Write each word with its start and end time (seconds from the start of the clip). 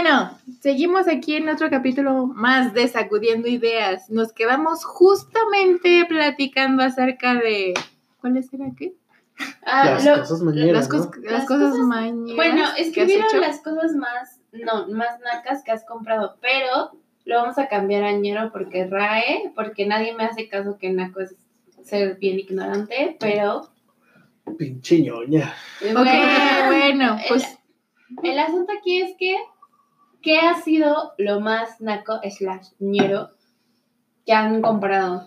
Bueno, 0.00 0.38
seguimos 0.60 1.08
aquí 1.08 1.34
en 1.34 1.48
otro 1.48 1.68
capítulo 1.70 2.26
más 2.28 2.72
de 2.72 2.86
Sacudiendo 2.86 3.48
Ideas. 3.48 4.08
Nos 4.10 4.32
quedamos 4.32 4.84
justamente 4.84 6.04
platicando 6.08 6.84
acerca 6.84 7.34
de. 7.34 7.74
¿Cuáles 8.20 8.52
eran 8.54 8.76
qué? 8.76 8.94
Ah, 9.66 9.90
las 9.94 10.04
lo- 10.04 10.18
cosas 10.20 10.40
mañeras, 10.42 10.72
las, 10.72 10.88
¿no? 10.88 11.10
cos- 11.10 11.16
las 11.24 11.32
Las 11.32 11.46
cosas 11.46 11.70
cosas- 11.72 11.86
mañeras. 11.86 12.36
Bueno, 12.36 12.64
escribieron 12.78 13.40
las 13.40 13.60
cosas 13.60 13.92
más, 13.96 14.38
no, 14.52 14.86
más 14.86 15.18
nacas 15.18 15.64
que 15.64 15.72
has 15.72 15.84
comprado, 15.84 16.36
pero 16.40 16.92
lo 17.24 17.34
vamos 17.42 17.58
a 17.58 17.66
cambiar 17.66 18.04
a 18.04 18.12
ñero 18.12 18.52
porque 18.52 18.86
RAE, 18.86 19.50
porque 19.56 19.84
nadie 19.84 20.14
me 20.14 20.26
hace 20.26 20.48
caso 20.48 20.78
que 20.78 20.90
naco 20.92 21.22
es 21.22 21.34
ser 21.82 22.18
bien 22.18 22.38
ignorante, 22.38 23.16
pero 23.18 23.68
Pinche 24.56 25.00
ñoña. 25.02 25.52
Ok, 25.82 26.06
bueno, 26.68 27.18
pues. 27.28 27.58
El 28.22 28.38
asunto 28.38 28.72
aquí 28.78 29.00
es 29.02 29.16
que, 29.18 29.34
¿qué 30.28 30.40
ha 30.40 30.60
sido 30.60 31.14
lo 31.16 31.40
más 31.40 31.80
naco 31.80 32.20
slash 32.22 32.68
ñero 32.80 33.30
que 34.26 34.34
han 34.34 34.60
comprado? 34.60 35.26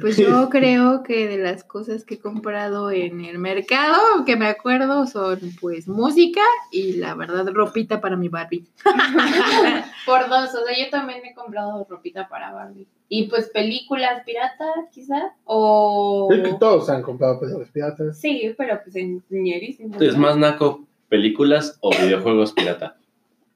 Pues 0.00 0.16
yo 0.16 0.48
creo 0.50 1.02
que 1.02 1.28
de 1.28 1.36
las 1.36 1.64
cosas 1.64 2.06
que 2.06 2.14
he 2.14 2.18
comprado 2.18 2.90
en 2.90 3.22
el 3.22 3.38
mercado, 3.38 4.24
que 4.24 4.36
me 4.36 4.46
acuerdo, 4.46 5.06
son 5.06 5.38
pues 5.60 5.86
música 5.86 6.40
y 6.72 6.94
la 6.94 7.14
verdad 7.14 7.46
ropita 7.52 8.00
para 8.00 8.16
mi 8.16 8.30
Barbie. 8.30 8.64
Por 10.06 10.30
dos, 10.30 10.54
o 10.54 10.64
sea, 10.64 10.74
yo 10.74 10.88
también 10.90 11.26
he 11.26 11.34
comprado 11.34 11.86
ropita 11.86 12.26
para 12.26 12.54
Barbie. 12.54 12.88
Y 13.10 13.28
pues 13.28 13.50
películas 13.50 14.22
piratas, 14.24 14.88
quizá, 14.90 15.34
o... 15.44 16.26
Creo 16.30 16.42
que 16.42 16.54
todos 16.54 16.88
han 16.88 17.02
comprado 17.02 17.38
películas 17.38 17.68
piratas. 17.70 18.18
Sí, 18.18 18.54
pero 18.56 18.80
pues 18.82 18.96
en 18.96 19.22
ñerísimo. 19.28 20.00
Es 20.00 20.16
más 20.16 20.38
naco 20.38 20.86
películas 21.08 21.78
o 21.80 21.90
videojuegos 21.90 22.52
pirata. 22.52 22.96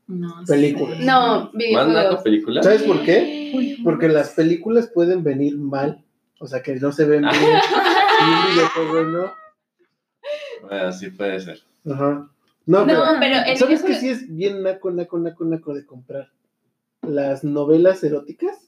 No 0.07 0.43
Películas. 0.47 1.01
No, 1.01 1.45
Más 1.45 1.53
videojuegos. 1.53 1.93
naco 1.95 2.23
películas. 2.23 2.65
¿Sabes 2.65 2.83
por 2.83 3.03
qué? 3.05 3.77
Porque 3.85 4.09
las 4.09 4.31
películas 4.31 4.89
pueden 4.93 5.23
venir 5.23 5.57
mal. 5.59 6.03
O 6.41 6.47
sea, 6.47 6.63
que 6.63 6.77
no 6.77 6.93
se 6.93 7.05
ven 7.05 7.23
bien. 7.23 7.35
y 7.35 8.49
un 8.49 8.55
videojuego 8.55 9.03
no. 9.11 9.33
Bueno, 10.69 10.93
sí 10.93 11.11
puede 11.11 11.41
ser. 11.41 11.61
Ajá. 11.91 12.31
No, 12.67 12.81
No, 12.81 12.87
pero 12.87 13.03
pero 13.19 13.37
el 13.47 13.57
¿sabes 13.59 13.83
que 13.83 13.89
videojuego- 13.93 14.01
sí 14.01 14.09
es 14.11 14.35
bien 14.35 14.63
naco, 14.63 14.91
naco, 14.91 15.19
naco, 15.19 15.45
naco 15.45 15.75
de 15.75 15.85
comprar? 15.87 16.31
Las 17.03 17.45
novelas 17.45 18.03
eróticas. 18.05 18.68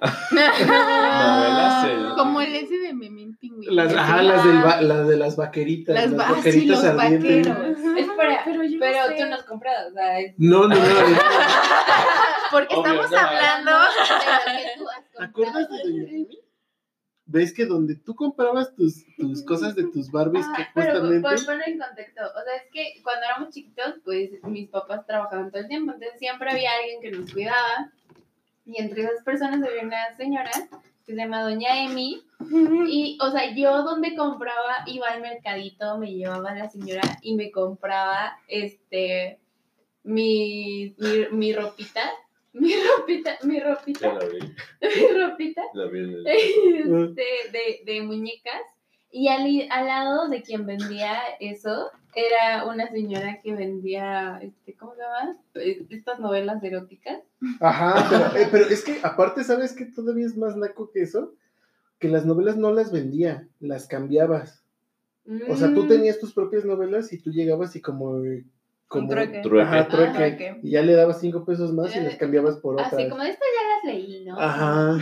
Novelas, 0.00 1.84
eh. 1.88 1.98
Como 2.16 2.40
el 2.40 2.54
ese 2.54 2.76
de 2.78 2.92
Memín 2.94 3.36
Pingüino. 3.36 3.72
Las, 3.72 3.94
ajá, 3.94 4.22
las, 4.22 4.44
del 4.44 4.64
va- 4.64 4.80
las 4.80 5.08
de 5.08 5.16
las 5.16 5.36
vaqueritas. 5.36 5.94
Las, 5.94 6.10
Las, 6.10 6.20
va- 6.20 6.24
ah, 6.24 6.28
sí, 6.30 6.36
vaqueritas 6.36 6.68
los 6.76 6.84
ardientes. 6.84 7.48
vaqueros. 7.48 7.78
Espera, 7.98 8.42
pero 8.44 8.62
yo 8.64 8.70
no 8.70 8.78
Pero 8.80 9.06
sé. 9.08 9.14
tú 9.16 9.26
no 9.28 9.34
has 9.34 9.42
comprado, 9.44 9.88
o 9.88 9.92
sea, 9.92 10.20
es... 10.20 10.34
No, 10.38 10.68
no, 10.68 10.74
no. 10.76 10.76
Porque 12.50 12.74
Obvio, 12.74 12.86
estamos 13.04 13.10
no. 13.10 13.18
hablando. 13.18 13.70
de 13.70 13.76
lo 13.76 14.58
que 14.58 14.78
tú 14.78 14.88
has 14.88 15.10
¿Te 15.16 15.24
acuerdas 15.24 15.66
comprado. 15.68 15.84
de 15.84 16.02
Emi? 16.02 16.38
¿Ves 17.32 17.52
que 17.54 17.64
donde 17.64 17.94
tú 17.94 18.16
comprabas 18.16 18.74
tus, 18.74 19.04
tus 19.16 19.44
cosas 19.44 19.76
de 19.76 19.84
tus 19.84 20.10
Barbies 20.10 20.46
que 20.48 20.62
Ah, 20.62 20.68
pero 20.74 20.86
justamente... 20.98 21.28
por 21.28 21.44
poner 21.46 21.68
en 21.68 21.78
contexto, 21.78 22.22
o 22.22 22.42
sea, 22.44 22.56
es 22.56 22.64
que 22.72 23.00
cuando 23.04 23.24
éramos 23.24 23.50
chiquitos, 23.54 23.94
pues 24.04 24.30
mis 24.42 24.68
papás 24.68 25.06
trabajaban 25.06 25.48
todo 25.52 25.60
el 25.62 25.68
tiempo, 25.68 25.92
entonces 25.92 26.18
siempre 26.18 26.50
había 26.50 26.70
alguien 26.74 27.00
que 27.00 27.10
nos 27.12 27.32
cuidaba. 27.32 27.92
Y 28.70 28.80
entre 28.80 29.02
esas 29.02 29.22
personas 29.24 29.66
había 29.66 29.82
una 29.82 30.14
señora 30.16 30.50
que 31.04 31.12
se 31.12 31.16
llama 31.16 31.42
Doña 31.42 31.84
Emi. 31.84 32.22
Y, 32.88 33.18
o 33.20 33.30
sea, 33.30 33.52
yo 33.54 33.82
donde 33.82 34.14
compraba, 34.14 34.84
iba 34.86 35.08
al 35.08 35.20
mercadito, 35.20 35.98
me 35.98 36.12
llevaba 36.12 36.50
a 36.50 36.54
la 36.54 36.70
señora 36.70 37.02
y 37.20 37.34
me 37.34 37.50
compraba, 37.50 38.38
este, 38.48 39.38
mi, 40.04 40.94
mi, 40.98 41.26
mi 41.32 41.52
ropita, 41.52 42.02
mi 42.52 42.72
ropita, 42.74 43.38
mi 43.42 43.60
ropita, 43.60 44.14
la 44.14 44.24
vi. 44.26 44.38
mi 45.00 45.18
ropita 45.20 45.62
La 45.74 45.84
vi 45.86 45.98
el- 45.98 46.26
este, 46.26 47.24
de, 47.52 47.80
de 47.92 48.00
muñecas. 48.02 48.62
Y 49.12 49.26
al, 49.28 49.44
al 49.70 49.86
lado 49.88 50.28
de 50.28 50.42
quien 50.42 50.64
vendía 50.66 51.20
eso, 51.40 51.90
era 52.14 52.64
una 52.66 52.88
señora 52.90 53.38
que 53.42 53.54
vendía, 53.54 54.38
este, 54.42 54.74
¿cómo 54.74 54.94
se 54.94 55.00
llama? 55.02 55.36
Eh, 55.54 55.86
Estas 55.90 56.18
novelas 56.20 56.62
eróticas. 56.62 57.20
Ajá, 57.60 58.06
pero, 58.32 58.44
eh, 58.44 58.48
pero 58.50 58.64
es 58.66 58.84
que 58.84 58.98
aparte, 59.02 59.44
¿sabes 59.44 59.72
que 59.72 59.86
todavía 59.86 60.26
es 60.26 60.36
más 60.36 60.56
naco 60.56 60.90
que 60.90 61.02
eso? 61.02 61.34
Que 61.98 62.08
las 62.08 62.24
novelas 62.26 62.56
no 62.56 62.72
las 62.72 62.92
vendía, 62.92 63.46
las 63.60 63.86
cambiabas. 63.86 64.62
O 65.48 65.56
sea, 65.56 65.72
tú 65.74 65.84
Mm. 65.84 65.88
tenías 65.88 66.18
tus 66.18 66.32
propias 66.32 66.64
novelas 66.64 67.12
y 67.12 67.18
tú 67.18 67.30
llegabas 67.30 67.76
y 67.76 67.80
como... 67.80 68.20
como 68.88 69.08
trueque. 69.08 69.40
Trueque. 69.42 69.62
Ajá, 69.68 69.88
trueque. 69.88 70.12
Trueque. 70.14 70.60
Y 70.62 70.70
ya 70.70 70.82
le 70.82 70.94
dabas 70.94 71.20
cinco 71.20 71.44
pesos 71.44 71.72
más 71.72 71.94
y 71.94 71.98
Eh, 71.98 72.02
las 72.02 72.16
cambiabas 72.16 72.56
por 72.56 72.74
otras. 72.74 72.92
Así 72.94 73.08
como 73.08 73.22
de 73.22 73.30
estas 73.30 73.48
ya 73.54 73.68
las 73.90 73.94
leí, 73.94 74.24
¿no? 74.24 74.40
Ajá. 74.40 74.98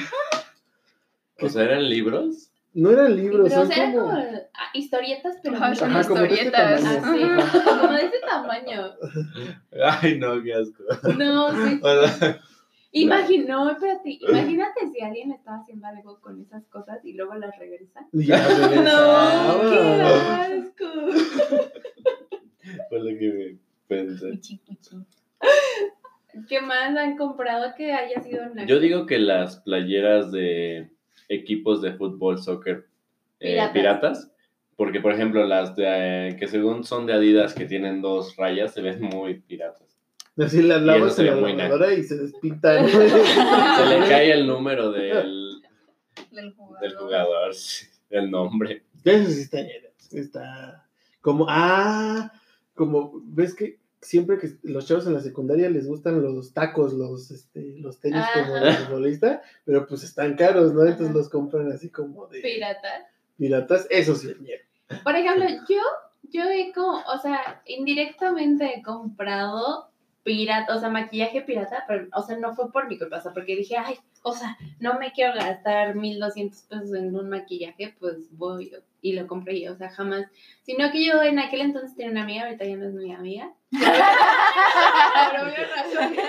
O 1.41 1.49
sea, 1.49 1.63
eran 1.63 1.89
libros. 1.89 2.48
No 2.75 2.91
eran 2.91 3.17
libros, 3.17 3.49
Pero 3.49 3.63
son 3.63 3.73
eran 3.73 3.93
como... 3.93 4.07
como 4.09 4.21
ah, 4.55 4.71
historietas, 4.75 5.37
pero 5.43 5.57
Ajá, 5.57 5.73
Ajá, 5.73 6.09
como 6.09 6.21
de 6.21 6.27
este 6.29 6.45
historietas. 6.45 6.83
tamaño. 6.83 7.39
así, 7.41 7.59
como 7.65 7.93
de 7.93 8.05
ese 8.05 8.21
tamaño. 8.21 8.93
Ay, 10.03 10.19
no, 10.19 10.43
qué 10.43 10.55
asco. 10.55 10.85
No, 11.17 11.51
sí. 11.67 11.81
Imagino, 12.93 13.65
no, 13.65 13.71
espérate, 13.71 14.19
imagínate 14.21 14.89
si 14.93 15.01
alguien 15.03 15.31
estaba 15.33 15.59
haciendo 15.59 15.87
algo 15.87 16.21
con 16.21 16.41
esas 16.41 16.65
cosas 16.69 17.05
y 17.05 17.13
luego 17.15 17.35
las 17.35 17.57
regresa. 17.59 18.07
No, 18.13 19.71
qué 19.71 19.79
asco. 20.03 20.87
fue 22.89 22.99
lo 23.01 23.19
que 23.19 23.33
me 23.33 23.59
pensé. 23.89 24.31
Puchi, 24.31 24.57
puchi. 24.59 24.97
¿Qué 26.49 26.61
más 26.61 26.97
han 26.97 27.17
comprado 27.17 27.75
que 27.77 27.93
haya 27.93 28.21
sido 28.23 28.45
una 28.51 28.65
Yo 28.65 28.79
digo 28.81 29.07
que 29.07 29.19
las 29.19 29.57
playeras 29.61 30.31
de 30.33 30.91
equipos 31.29 31.83
de 31.83 31.93
fútbol, 31.93 32.39
soccer 32.43 32.87
eh, 33.41 33.53
Piratas. 33.53 33.73
piratas. 33.73 34.33
porque 34.77 35.01
por 35.01 35.13
ejemplo 35.13 35.45
las 35.47 35.77
de, 35.77 35.85
eh, 36.31 36.37
que 36.37 36.49
según 36.49 36.85
son 36.85 37.07
de 37.07 37.13
Adidas 37.13 37.55
que 37.55 37.67
tienen 37.67 38.01
dos 38.03 38.37
rayas 38.37 38.75
se 38.75 38.83
ven 38.83 39.01
muy 39.01 39.41
piratas. 39.41 39.87
Así 40.37 40.63
las 40.63 40.83
Y 40.83 40.85
lavas 40.85 41.19
en 41.19 41.27
la 41.27 41.37
muy 41.37 41.53
lavadora 41.55 41.93
y 41.95 42.03
se 42.05 42.17
despintan. 42.17 42.87
Se 42.89 43.87
le 43.87 44.09
cae 44.09 44.33
el 44.33 44.47
número 44.47 44.93
del, 44.93 45.61
Del 46.31 46.53
jugador. 46.55 46.81
del 46.81 46.97
jugador, 46.97 47.51
el 48.11 48.31
nombre. 48.31 48.85
Eso 49.05 49.31
sí 49.31 49.41
está, 49.41 49.59
está 50.13 50.89
como, 51.21 51.47
ah, 51.49 52.33
como, 52.75 53.21
ves 53.25 53.55
que 53.55 53.79
siempre 54.01 54.39
que 54.39 54.57
los 54.63 54.87
chavos 54.87 55.07
en 55.07 55.15
la 55.15 55.21
secundaria 55.21 55.69
les 55.71 55.87
gustan 55.87 56.23
los 56.23 56.53
tacos, 56.53 56.93
los, 56.93 57.31
este, 57.31 57.77
los 57.79 57.99
tenis 58.01 58.25
como 58.33 58.57
Ajá. 58.57 58.65
de 58.65 58.73
futbolista, 58.73 59.43
pero 59.65 59.87
pues 59.87 60.05
están 60.05 60.37
caros, 60.37 60.73
¿no? 60.73 60.83
Entonces 60.83 61.09
Ajá. 61.09 61.19
los 61.19 61.29
compran 61.29 61.73
así 61.73 61.91
como 61.91 62.27
de 62.27 62.41
pirata. 62.41 63.09
piratas, 63.37 63.87
eso 63.91 64.15
sí 64.15 64.29
es. 64.31 65.03
Por 65.03 65.15
ejemplo, 65.15 65.45
yo, 65.69 65.83
yo 66.31 66.43
he 66.45 66.73
como, 66.73 66.99
o 66.99 67.19
sea, 67.21 67.63
indirectamente 67.67 68.79
he 68.79 68.83
comprado 68.83 69.91
pirata, 70.23 70.77
o 70.77 70.81
sea, 70.81 70.89
maquillaje 70.91 71.43
pirata, 71.43 71.85
pero, 71.89 72.07
o 72.15 72.23
sea, 72.23 72.37
no 72.37 72.55
fue 72.55 72.71
por 72.71 72.89
mi 72.89 72.99
culpa, 72.99 73.19
o 73.19 73.21
sea, 73.21 73.33
porque 73.33 73.57
dije, 73.57 73.77
ay, 73.77 73.97
o 74.23 74.33
sea, 74.33 74.57
no 74.81 74.99
me 74.99 75.13
quiero 75.13 75.35
gastar 75.35 75.95
1200 75.95 76.63
pesos 76.63 76.95
en 76.95 77.17
un 77.17 77.29
maquillaje, 77.29 77.97
pues 77.99 78.31
voy 78.31 78.73
y 79.01 79.13
lo 79.13 79.27
compré 79.27 79.61
yo, 79.61 79.73
o 79.73 79.77
sea, 79.77 79.91
jamás. 79.91 80.27
Sino 80.63 80.91
que 80.91 81.05
yo 81.05 81.23
en 81.23 81.39
aquel 81.39 81.61
entonces 81.61 81.95
tenía 81.95 82.13
una 82.13 82.23
amiga, 82.23 82.45
ahorita 82.45 82.65
ya 82.65 82.77
no 82.77 82.89
es 82.89 82.95
mi 82.95 83.13
amiga. 83.13 83.53
Por 83.71 85.41
obvias 85.43 85.71
razones. 85.77 86.21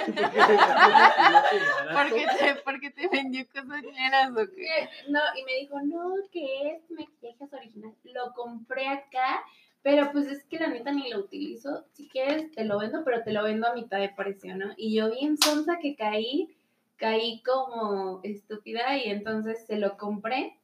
¿Por 2.64 2.80
qué 2.80 2.92
te, 2.92 3.08
vendió 3.08 3.46
cosas 3.48 3.84
ñeras 3.84 4.32
o 4.32 4.48
qué? 4.56 4.90
No, 5.10 5.20
y 5.36 5.44
me 5.44 5.56
dijo, 5.60 5.82
no, 5.82 6.14
que 6.32 6.72
este 6.72 6.94
maquillaje 6.94 7.44
es 7.44 7.54
original. 7.54 7.94
Lo 8.04 8.34
compré 8.34 8.88
acá, 8.88 9.44
pero 9.82 10.12
pues 10.12 10.28
es 10.28 10.44
que 10.46 10.60
la 10.60 10.68
neta 10.68 10.92
ni 10.92 11.10
lo 11.10 11.20
utilizo. 11.20 11.86
Si 11.94 12.08
quieres, 12.08 12.52
te 12.52 12.66
lo 12.66 12.80
vendo, 12.80 13.04
pero 13.04 13.24
te 13.24 13.32
lo 13.32 13.44
vendo 13.44 13.68
a 13.68 13.74
mitad 13.74 14.00
de 14.00 14.10
precio, 14.10 14.56
¿no? 14.56 14.74
Y 14.78 14.96
yo 14.96 15.10
bien 15.12 15.38
sonsa 15.38 15.80
que 15.82 15.96
caí, 15.96 16.56
caí 16.98 17.42
como 17.44 18.20
estúpida 18.24 18.98
y 18.98 19.10
entonces 19.10 19.66
se 19.66 19.78
lo 19.78 19.98
compré. 19.98 20.59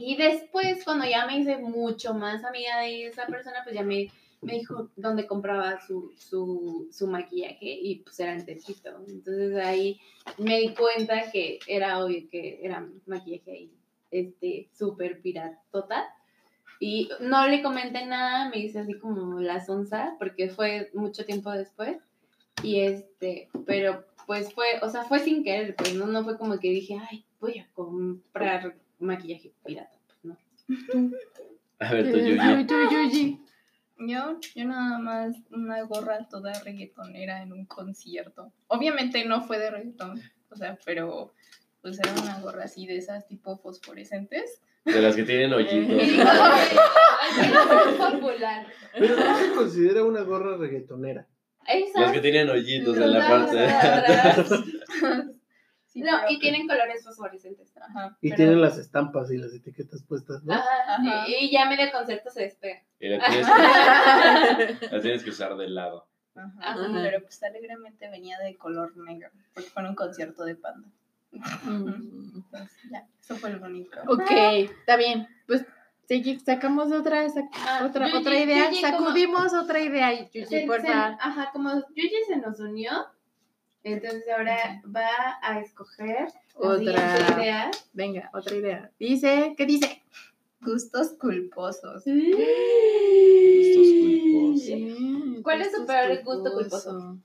Y 0.00 0.16
después, 0.16 0.84
cuando 0.84 1.04
ya 1.06 1.26
me 1.26 1.38
hice 1.38 1.56
mucho 1.58 2.14
más 2.14 2.44
amiga 2.44 2.78
de 2.78 3.06
esa 3.08 3.26
persona, 3.26 3.62
pues 3.64 3.74
ya 3.74 3.82
me, 3.82 4.08
me 4.40 4.54
dijo 4.54 4.90
dónde 4.94 5.26
compraba 5.26 5.80
su, 5.84 6.12
su, 6.16 6.88
su 6.92 7.08
maquillaje 7.08 7.66
y 7.66 7.96
pues 7.96 8.20
era 8.20 8.32
en 8.32 8.46
Tepito. 8.46 8.90
Entonces 9.08 9.56
ahí 9.56 10.00
me 10.38 10.60
di 10.60 10.72
cuenta 10.72 11.32
que 11.32 11.58
era 11.66 11.98
obvio 12.04 12.28
que 12.30 12.60
era 12.62 12.88
maquillaje 13.06 13.50
ahí, 13.50 13.72
este, 14.12 14.68
súper 14.72 15.20
piratota. 15.20 16.06
Y 16.78 17.08
no 17.18 17.48
le 17.48 17.60
comenté 17.60 18.06
nada, 18.06 18.48
me 18.50 18.58
hice 18.58 18.78
así 18.78 18.96
como 19.00 19.40
la 19.40 19.64
sonza, 19.66 20.14
porque 20.20 20.48
fue 20.48 20.90
mucho 20.94 21.24
tiempo 21.24 21.50
después. 21.50 21.98
Y 22.62 22.82
este, 22.82 23.48
pero 23.66 24.04
pues 24.28 24.54
fue, 24.54 24.66
o 24.80 24.88
sea, 24.88 25.02
fue 25.02 25.18
sin 25.18 25.42
querer, 25.42 25.74
pues 25.74 25.92
no, 25.94 26.06
no 26.06 26.22
fue 26.22 26.38
como 26.38 26.60
que 26.60 26.70
dije, 26.70 26.96
ay, 27.10 27.24
voy 27.40 27.58
a 27.58 27.68
comprar 27.72 28.76
maquillaje 28.98 29.52
pirata. 29.64 29.98
Pues 30.06 30.24
no. 30.24 30.36
A 31.80 31.92
ver, 31.92 32.10
tú, 32.10 32.18
Yuyi, 32.18 32.36
Yuyi. 32.36 32.66
tú, 32.66 32.74
Yuyi. 32.90 33.40
Yo, 34.00 34.38
yo 34.54 34.64
nada 34.64 34.98
más 34.98 35.34
una 35.50 35.82
gorra 35.82 36.28
toda 36.28 36.52
reggaetonera 36.62 37.42
en 37.42 37.52
un 37.52 37.66
concierto. 37.66 38.52
Obviamente 38.68 39.24
no 39.24 39.42
fue 39.42 39.58
de 39.58 39.70
reggaetón, 39.70 40.20
o 40.50 40.56
sea, 40.56 40.78
pero 40.84 41.34
pues 41.82 41.98
era 41.98 42.12
una 42.20 42.40
gorra 42.40 42.64
así 42.64 42.86
de 42.86 42.96
esas 42.96 43.26
tipo 43.26 43.56
fosforescentes. 43.58 44.60
De 44.84 45.02
las 45.02 45.16
que 45.16 45.24
tienen 45.24 45.52
hoyitos. 45.52 46.02
Es 46.02 46.16
popular. 48.12 48.66
Pero 48.98 49.16
no 49.16 49.38
se 49.38 49.52
considera 49.52 50.04
una 50.04 50.22
gorra 50.22 50.56
reggaetonera. 50.56 51.26
Las 51.94 52.12
que 52.12 52.20
tienen 52.20 52.48
hoyitos 52.48 52.96
en 52.96 53.12
la 53.12 53.28
parte. 53.28 54.68
Sí, 55.98 56.04
No, 56.04 56.18
y 56.28 56.38
tienen 56.38 56.66
colores 56.68 57.04
fosforescentes. 57.04 57.72
Ajá, 57.76 58.16
Y 58.20 58.28
pero- 58.30 58.36
tienen 58.36 58.60
las 58.60 58.78
estampas 58.78 59.30
y 59.30 59.36
las 59.38 59.52
etiquetas 59.52 60.02
puestas, 60.02 60.42
¿no? 60.44 60.54
Ajá. 60.54 60.64
Ajá. 60.86 61.24
Y, 61.28 61.34
y 61.46 61.50
ya 61.50 61.68
medio 61.68 61.90
concepto 61.92 62.30
se 62.30 62.42
despega. 62.42 62.82
Y 63.00 63.08
la 63.08 63.18
tienes, 63.28 63.46
que, 63.46 64.86
la 64.90 65.00
tienes 65.00 65.24
que 65.24 65.30
usar 65.30 65.56
de 65.56 65.68
lado. 65.68 66.06
Ajá, 66.34 66.52
Ajá. 66.60 66.88
Pero 67.02 67.22
pues 67.22 67.42
alegremente 67.42 68.08
venía 68.08 68.38
de 68.38 68.56
color 68.56 68.96
negro, 68.96 69.30
porque 69.54 69.70
fue 69.70 69.82
en 69.82 69.88
un 69.88 69.94
concierto 69.94 70.44
de 70.44 70.54
panda. 70.56 70.88
Mm. 71.32 72.36
Entonces, 72.36 72.78
ya, 72.90 73.06
eso 73.20 73.36
fue 73.36 73.50
lo 73.50 73.64
único. 73.66 73.98
Ok, 74.08 74.30
está 74.30 74.96
bien. 74.96 75.28
Pues 75.46 75.64
sacamos 76.44 76.90
otra, 76.90 77.26
sac- 77.26 77.50
Ah, 77.54 77.82
otra, 77.84 78.06
Yuji, 78.06 78.18
otra 78.18 78.34
idea. 78.38 78.70
Yuji, 78.70 78.82
como- 78.82 78.98
Sacudimos 79.06 79.52
otra 79.54 79.80
idea, 79.80 80.12
y 80.14 80.24
Yuji, 80.32 80.46
Se- 80.46 80.66
por 80.66 80.80
se- 80.80 80.86
favor. 80.88 81.16
ajá, 81.20 81.50
como 81.52 81.70
Yuji 81.94 82.24
se 82.28 82.36
nos 82.38 82.58
unió, 82.60 82.92
entonces 83.84 84.24
ahora 84.36 84.82
va 84.94 85.38
a 85.42 85.60
escoger 85.60 86.28
Otra. 86.54 87.36
idea. 87.38 87.70
Venga, 87.92 88.30
otra 88.34 88.56
idea. 88.56 88.90
Dice, 88.98 89.54
¿qué 89.56 89.66
dice? 89.66 90.02
Gustos 90.60 91.10
culposos. 91.20 92.04
Gustos 92.04 93.86
culposos. 94.00 94.60
Sí, 94.62 95.40
¿Cuál 95.42 95.62
es 95.62 95.72
su 95.74 95.86
peor 95.86 96.22
gusto 96.24 96.52
culposo? 96.52 97.18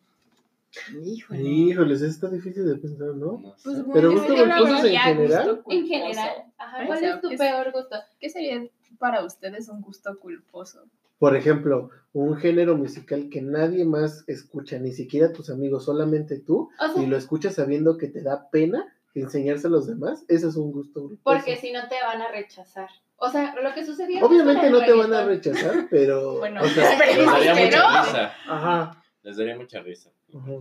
Híjole. 1.04 1.42
Híjoles, 1.42 2.02
está 2.02 2.30
difícil 2.30 2.66
de 2.66 2.76
pensar, 2.78 3.10
¿no? 3.16 3.40
No 3.40 3.56
sé. 3.58 3.64
Pues, 3.64 3.78
Pero 3.94 4.12
gusto 4.12 4.34
culposos 4.34 4.84
en 4.86 4.98
general. 5.00 5.50
gusto 5.56 5.72
En 5.72 5.88
general, 5.88 6.46
ajá, 6.58 6.86
¿cuál 6.88 6.98
o 6.98 7.00
sea, 7.00 7.16
es 7.16 7.22
tu 7.22 7.28
¿qué 7.30 7.36
es- 7.36 7.42
peor 7.42 7.72
gusto? 7.72 7.96
¿Qué 8.20 8.30
sería 8.30 8.68
para 8.98 9.24
ustedes 9.24 9.70
un 9.70 9.82
gusto 9.82 10.18
culposo? 10.20 10.84
Por 11.24 11.38
ejemplo, 11.38 11.90
un 12.12 12.36
género 12.36 12.76
musical 12.76 13.30
que 13.32 13.42
nadie 13.42 13.86
más 13.86 14.26
escucha, 14.28 14.78
ni 14.78 14.92
siquiera 14.92 15.32
tus 15.32 15.50
amigos, 15.50 15.86
solamente 15.86 16.38
tú, 16.38 16.70
O 16.78 16.94
sea, 16.94 17.02
y 17.02 17.06
lo 17.06 17.16
escuchas 17.16 17.56
sabiendo 17.56 17.98
que 17.98 18.10
te 18.10 18.22
da 18.22 18.50
pena 18.50 18.94
enseñarse 19.16 19.68
a 19.68 19.70
los 19.70 19.88
demás, 19.88 20.26
eso 20.28 20.50
es 20.50 20.58
un 20.58 20.74
gusto. 20.74 21.12
porque 21.24 21.56
si 21.56 21.72
no 21.72 21.88
te 21.88 21.96
van 22.04 22.22
a 22.22 22.28
rechazar. 22.30 22.90
O 23.16 23.30
sea, 23.30 23.56
lo 23.56 23.74
que 23.74 23.86
sucedía 23.86 24.22
Obviamente 24.22 24.70
no 24.70 24.84
te 24.84 24.92
van 24.92 25.14
a 25.14 25.24
rechazar, 25.24 25.88
pero... 25.90 26.34
Bueno, 26.40 26.62
o 26.62 26.68
sea, 26.68 27.00
Les 27.00 27.26
daría 27.26 27.54
Pero- 27.54 27.78
mucha 27.88 28.02
risa. 28.04 28.34
ajá. 28.50 29.04
Les 29.22 29.38
daría 29.38 29.56
mucha 29.56 29.80
risa. 29.82 30.10
ajá. 30.36 30.52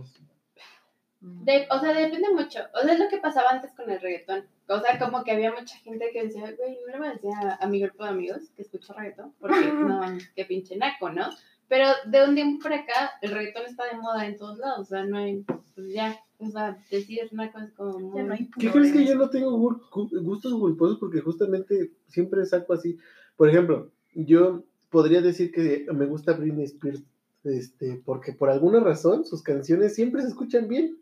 De- 1.19 1.67
o 1.71 1.79
sea, 1.79 1.91
depende 1.93 2.29
mucho. 2.33 2.59
O 2.73 2.83
sea, 2.83 2.93
es 2.93 2.99
lo 2.99 3.09
que 3.09 3.17
pasaba 3.17 3.49
antes 3.49 3.73
con 3.73 3.89
el 3.89 3.99
reggaetón. 3.99 4.45
O 4.75 4.81
sea, 4.81 4.97
como 4.99 5.23
que 5.23 5.31
había 5.31 5.51
mucha 5.51 5.77
gente 5.77 6.09
que 6.11 6.23
decía, 6.23 6.41
güey, 6.57 6.77
no 6.85 6.91
le 6.93 6.97
voy 6.99 7.07
a 7.07 7.11
decir 7.13 7.29
a, 7.41 7.55
a 7.55 7.67
mi 7.67 7.79
grupo 7.81 8.03
de 8.03 8.09
amigos 8.09 8.41
que 8.55 8.61
escucho 8.63 8.93
reggaetón, 8.93 9.33
porque 9.39 9.71
no, 9.73 10.01
qué 10.35 10.45
pinche 10.45 10.75
naco, 10.77 11.09
¿no? 11.09 11.29
Pero 11.67 11.87
de 12.05 12.23
un 12.27 12.35
tiempo 12.35 12.61
para 12.63 12.77
acá, 12.81 13.11
el 13.21 13.31
reggaetón 13.31 13.63
está 13.65 13.85
de 13.85 13.97
moda 13.97 14.25
en 14.27 14.37
todos 14.37 14.57
lados. 14.59 14.79
O 14.81 14.85
sea, 14.85 15.03
no 15.05 15.17
hay, 15.17 15.43
pues 15.75 15.87
ya, 15.91 16.19
o 16.37 16.49
sea, 16.49 16.77
decir 16.91 17.29
naco 17.31 17.59
es 17.59 17.71
como 17.71 17.97
muy... 17.99 18.17
Ya 18.19 18.23
no 18.27 18.33
hay 18.33 18.49
¿Qué 18.59 18.69
crees 18.71 18.91
que 18.91 19.05
yo 19.05 19.15
no 19.15 19.29
tengo 19.29 19.57
gu- 19.57 19.81
gu- 19.89 20.21
gustos 20.23 20.53
culposos? 20.53 20.97
Porque 20.99 21.21
justamente 21.21 21.91
siempre 22.07 22.45
saco 22.45 22.73
así. 22.73 22.97
Por 23.37 23.49
ejemplo, 23.49 23.89
yo 24.13 24.63
podría 24.89 25.21
decir 25.21 25.51
que 25.51 25.87
me 25.91 26.05
gusta 26.05 26.33
Britney 26.33 26.65
Spears, 26.65 27.01
este, 27.43 28.01
porque 28.05 28.33
por 28.33 28.49
alguna 28.51 28.79
razón 28.79 29.25
sus 29.25 29.41
canciones 29.41 29.95
siempre 29.95 30.21
se 30.21 30.27
escuchan 30.27 30.67
bien. 30.67 30.97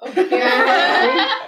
Pues 0.00 0.14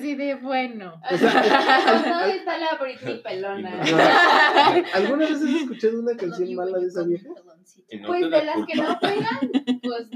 sí, 0.00 0.14
de 0.14 0.34
bueno. 0.36 1.00
O 1.10 1.16
sea, 1.16 1.30
¿Dónde 2.20 2.36
está 2.36 2.58
la 2.58 2.76
Britney 2.80 3.22
pelona? 3.22 3.82
¿Alguna 4.94 5.26
vez 5.26 5.36
has 5.36 5.42
escuchado 5.42 6.00
una 6.00 6.16
canción 6.16 6.48
you 6.48 6.56
mala 6.56 6.78
de 6.78 6.86
esa 6.86 7.02
vieja? 7.02 7.28
no 7.28 8.06
Pues 8.06 8.30
de 8.30 8.44
las 8.44 8.66
que 8.66 8.74
no 8.76 8.98
pegan, 9.00 9.80
pues 9.82 10.10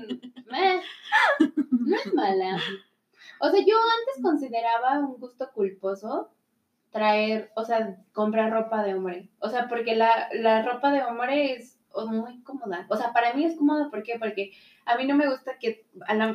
meh, 0.47 0.83
no 1.71 1.97
es 1.97 2.15
mala. 2.15 2.59
O 3.41 3.51
sea, 3.51 3.61
yo 3.67 3.77
antes 3.77 4.23
consideraba 4.23 5.01
un 5.01 5.19
gusto 5.19 5.51
culposo 5.53 6.31
traer, 6.91 7.51
o 7.57 7.65
sea, 7.65 7.97
comprar 8.13 8.53
ropa 8.53 8.85
de 8.85 8.95
hombre. 8.95 9.29
O 9.41 9.49
sea, 9.49 9.69
porque 9.69 9.97
la, 9.97 10.29
la 10.33 10.63
ropa 10.63 10.93
de 10.93 11.03
hombre 11.03 11.55
es 11.55 11.74
muy 12.07 12.43
cómoda. 12.43 12.87
O 12.89 12.97
sea, 12.97 13.13
para 13.13 13.35
mí 13.35 13.45
es 13.45 13.57
cómoda, 13.57 13.91
¿por 13.91 14.03
qué? 14.03 14.17
Porque 14.19 14.53
a 14.85 14.97
mí 14.97 15.07
no 15.07 15.15
me 15.17 15.29
gusta 15.29 15.59
que, 15.59 15.87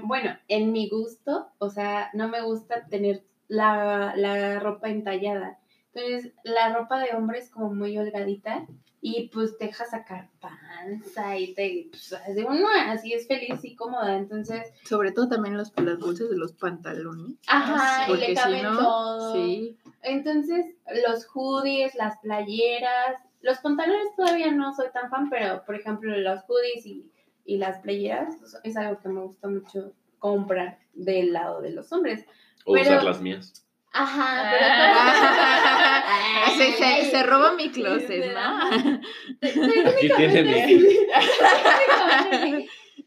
bueno, 0.04 0.38
en 0.48 0.72
mi 0.72 0.90
gusto, 0.90 1.50
o 1.58 1.70
sea, 1.70 2.10
no 2.14 2.28
me 2.28 2.42
gusta 2.42 2.86
tener 2.88 3.24
la, 3.48 4.14
la 4.16 4.60
ropa 4.60 4.90
entallada. 4.90 5.60
Entonces, 5.94 6.34
la 6.44 6.74
ropa 6.74 7.00
de 7.00 7.16
hombre 7.16 7.40
es 7.40 7.50
como 7.50 7.74
muy 7.74 7.98
holgadita 7.98 8.68
y 9.02 9.30
pues 9.30 9.58
te 9.58 9.66
deja 9.66 9.86
sacar 9.86 10.30
panza 10.40 11.38
y 11.38 11.54
te, 11.54 11.88
pues, 11.90 12.14
hace 12.14 12.44
uno 12.44 12.68
así 12.88 13.14
es 13.14 13.28
feliz 13.28 13.64
y 13.64 13.76
cómoda. 13.76 14.18
Entonces, 14.18 14.72
Sobre 14.84 15.12
todo 15.12 15.30
también 15.30 15.58
los, 15.58 15.72
las 15.78 15.98
bolsas 16.00 16.30
de 16.30 16.38
los 16.38 16.54
pantalones. 16.54 17.36
ajá, 17.48 18.06
y 18.06 18.10
Porque 18.10 18.28
le 18.28 18.28
si 18.30 18.36
cabe 18.36 18.64
no, 18.64 18.78
todo. 18.78 19.34
Sí. 19.34 19.78
Entonces, 20.04 20.76
los 21.06 21.26
hoodies, 21.26 21.96
las 21.96 22.18
playeras, 22.20 23.22
los 23.42 23.58
pantalones 23.60 24.16
todavía 24.16 24.52
no 24.52 24.74
soy 24.74 24.88
tan 24.94 25.10
fan, 25.10 25.30
pero 25.30 25.64
por 25.66 25.76
ejemplo, 25.76 26.16
los 26.18 26.42
hoodies 26.48 26.86
y, 26.86 27.12
y 27.46 27.58
las 27.58 27.80
playeras 27.80 28.36
es 28.64 28.78
algo 28.78 29.00
que 29.02 29.10
me 29.10 29.22
gusta 29.22 29.48
mucho 29.48 29.94
comprar 30.20 30.80
del 30.94 31.34
lado 31.34 31.62
de 31.62 31.72
los 31.72 31.92
hombres. 31.94 32.26
O 32.66 32.74
Pero- 32.74 32.90
usar 32.90 33.04
las 33.04 33.22
mías. 33.22 33.66
Ajá, 33.92 34.44
Ah, 36.12 36.52
se, 36.58 36.74
se, 36.74 37.10
se 37.10 37.24
roba 37.24 37.54
mi 37.54 37.72
closet, 37.72 38.24
sí, 38.24 38.30
¿no? 38.36 39.90
Aquí 39.90 40.10
tiene 40.16 40.44
mi. 40.44 40.98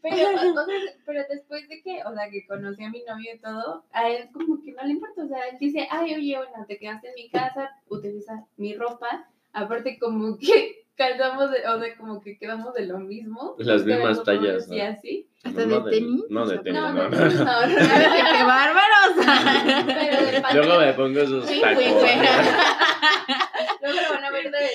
Pero, 0.01 0.29
o 0.31 0.65
sea, 0.65 0.75
pero 1.05 1.21
después 1.29 1.69
de 1.69 1.81
que, 1.81 2.03
o 2.03 2.13
sea, 2.13 2.29
que 2.29 2.45
conocí 2.45 2.83
a 2.83 2.89
mi 2.89 3.03
novio 3.03 3.33
y 3.35 3.39
todo, 3.39 3.85
a 3.93 4.09
él 4.09 4.27
como 4.33 4.61
que 4.61 4.73
no 4.73 4.83
le 4.83 4.91
importa, 4.91 5.23
o 5.23 5.27
sea, 5.29 5.39
él 5.49 5.57
dice, 5.59 5.87
ay, 5.89 6.15
oye, 6.15 6.35
bueno, 6.37 6.65
te 6.67 6.77
quedaste 6.77 7.07
en 7.07 7.13
mi 7.15 7.29
casa, 7.29 7.69
utiliza 7.87 8.45
mi 8.57 8.75
ropa, 8.75 9.29
aparte 9.53 9.97
como 9.99 10.37
que 10.37 10.83
calzamos, 10.95 11.49
de, 11.51 11.67
o 11.67 11.79
sea, 11.79 11.97
como 11.97 12.21
que 12.21 12.37
quedamos 12.37 12.73
de 12.73 12.85
lo 12.85 12.99
mismo. 12.99 13.55
Las 13.57 13.83
mismas 13.85 14.23
tallas, 14.23 14.69
así. 14.69 15.27
¿Hasta 15.43 15.65
No 15.65 15.81
de 15.81 15.91
tenis? 15.91 16.23
No 16.29 16.45
de 16.45 16.57
tenis, 16.59 16.79
No, 16.81 16.93
no. 16.93 17.09
¡Qué 17.09 18.43
bárbaros! 18.43 19.15
Luego 20.53 20.79
me 20.79 20.93
pongo 20.93 21.19
esos 21.19 21.45
Sí, 21.47 21.59
tacos. 21.59 21.83
luego 23.81 23.99
lo 24.01 24.09
van 24.13 24.23
a 24.23 24.31
ver 24.31 24.51
de 24.51 24.69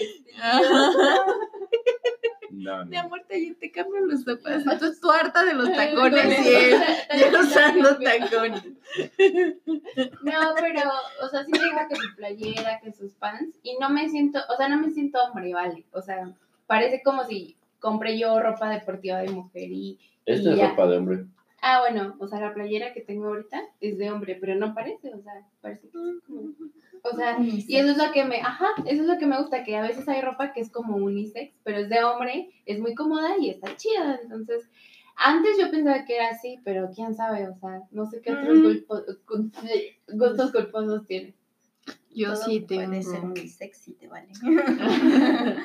vestido. 2.58 2.76
No, 2.78 2.84
Mi 2.86 2.96
no. 2.96 3.00
amor, 3.02 3.22
te, 3.28 3.54
te 3.58 3.70
cambio 3.70 4.00
los 4.06 4.22
zapatos. 4.24 4.62
Entonces 4.72 5.00
tú 5.00 5.10
harta 5.10 5.44
de 5.44 5.54
los 5.54 5.66
Con 5.68 5.76
tacones 5.76 6.38
y 6.46 6.54
él, 6.54 7.34
usando 7.40 7.96
tacones. 7.98 8.62
No, 10.22 10.54
pero, 10.60 10.80
o 11.22 11.28
sea, 11.28 11.44
sí 11.44 11.52
me 11.52 11.58
dijo 11.58 11.78
que 11.88 11.96
su 11.96 12.16
playera, 12.16 12.80
que 12.80 12.92
sus 12.92 13.12
pants, 13.14 13.58
y 13.62 13.76
no 13.78 13.90
me 13.90 14.08
siento, 14.08 14.40
o 14.52 14.56
sea, 14.56 14.68
no 14.68 14.78
me 14.78 14.90
siento 14.90 15.18
hombre, 15.22 15.52
vale. 15.52 15.84
O 15.92 16.02
sea, 16.02 16.32
parece 16.66 17.02
como 17.02 17.24
si 17.24 17.56
compré 17.78 18.18
yo 18.18 18.40
ropa 18.40 18.70
deportiva 18.70 19.18
de 19.18 19.30
mujer 19.30 19.70
y, 19.70 19.98
Esta 20.26 20.50
es 20.50 20.56
Ya. 20.56 20.70
ropa 20.70 20.86
de 20.86 20.96
hombre. 20.98 21.24
ah, 21.62 21.80
bueno, 21.80 22.16
o 22.18 22.26
sea, 22.28 22.40
la 22.40 22.54
playera 22.54 22.92
que 22.92 23.00
tengo 23.00 23.26
ahorita 23.28 23.62
es 23.80 23.98
de 23.98 24.10
hombre, 24.10 24.36
pero 24.40 24.54
no 24.56 24.74
parece, 24.74 25.14
o 25.14 25.20
sea, 25.22 25.32
parece 25.60 25.82
que 25.82 25.98
es 25.98 26.22
como, 26.26 26.52
y 27.66 27.76
eso 27.76 27.90
es 27.90 27.96
lo 27.98 28.12
que 28.12 28.24
me, 28.24 28.40
ajá, 28.40 28.66
eso 28.86 29.02
es 29.02 29.08
lo 29.08 29.18
que 29.18 29.26
me 29.26 29.38
gusta, 29.40 29.64
que 29.64 29.76
a 29.76 29.82
veces 29.82 30.08
hay 30.08 30.20
ropa 30.20 30.52
que 30.52 30.60
es 30.60 30.70
como 30.70 30.96
unisex, 30.96 31.54
pero 31.64 31.78
es 31.78 31.88
de 31.88 32.02
hombre, 32.04 32.50
es 32.66 32.78
muy 32.80 32.94
cómoda 32.94 33.36
y 33.38 33.50
está 33.50 33.76
chida, 33.76 34.18
entonces... 34.22 34.68
Antes 35.20 35.58
yo 35.58 35.68
pensaba 35.68 36.04
que 36.04 36.14
era 36.14 36.28
así, 36.28 36.60
pero 36.62 36.90
quién 36.94 37.12
sabe, 37.12 37.48
o 37.48 37.54
sea, 37.56 37.82
no 37.90 38.06
sé 38.06 38.20
qué 38.22 38.30
otros 38.34 38.56
Mm. 38.56 40.16
gustos 40.16 40.52
culposos 40.52 41.06
tiene. 41.08 41.34
Yo 42.14 42.34
Todo 42.34 42.44
sí 42.44 42.60
tengo. 42.60 42.86
Puede 42.86 43.02
ser 43.02 43.22
muy 43.24 43.48
sexy, 43.48 43.94
te 43.94 44.06
vale. 44.06 44.28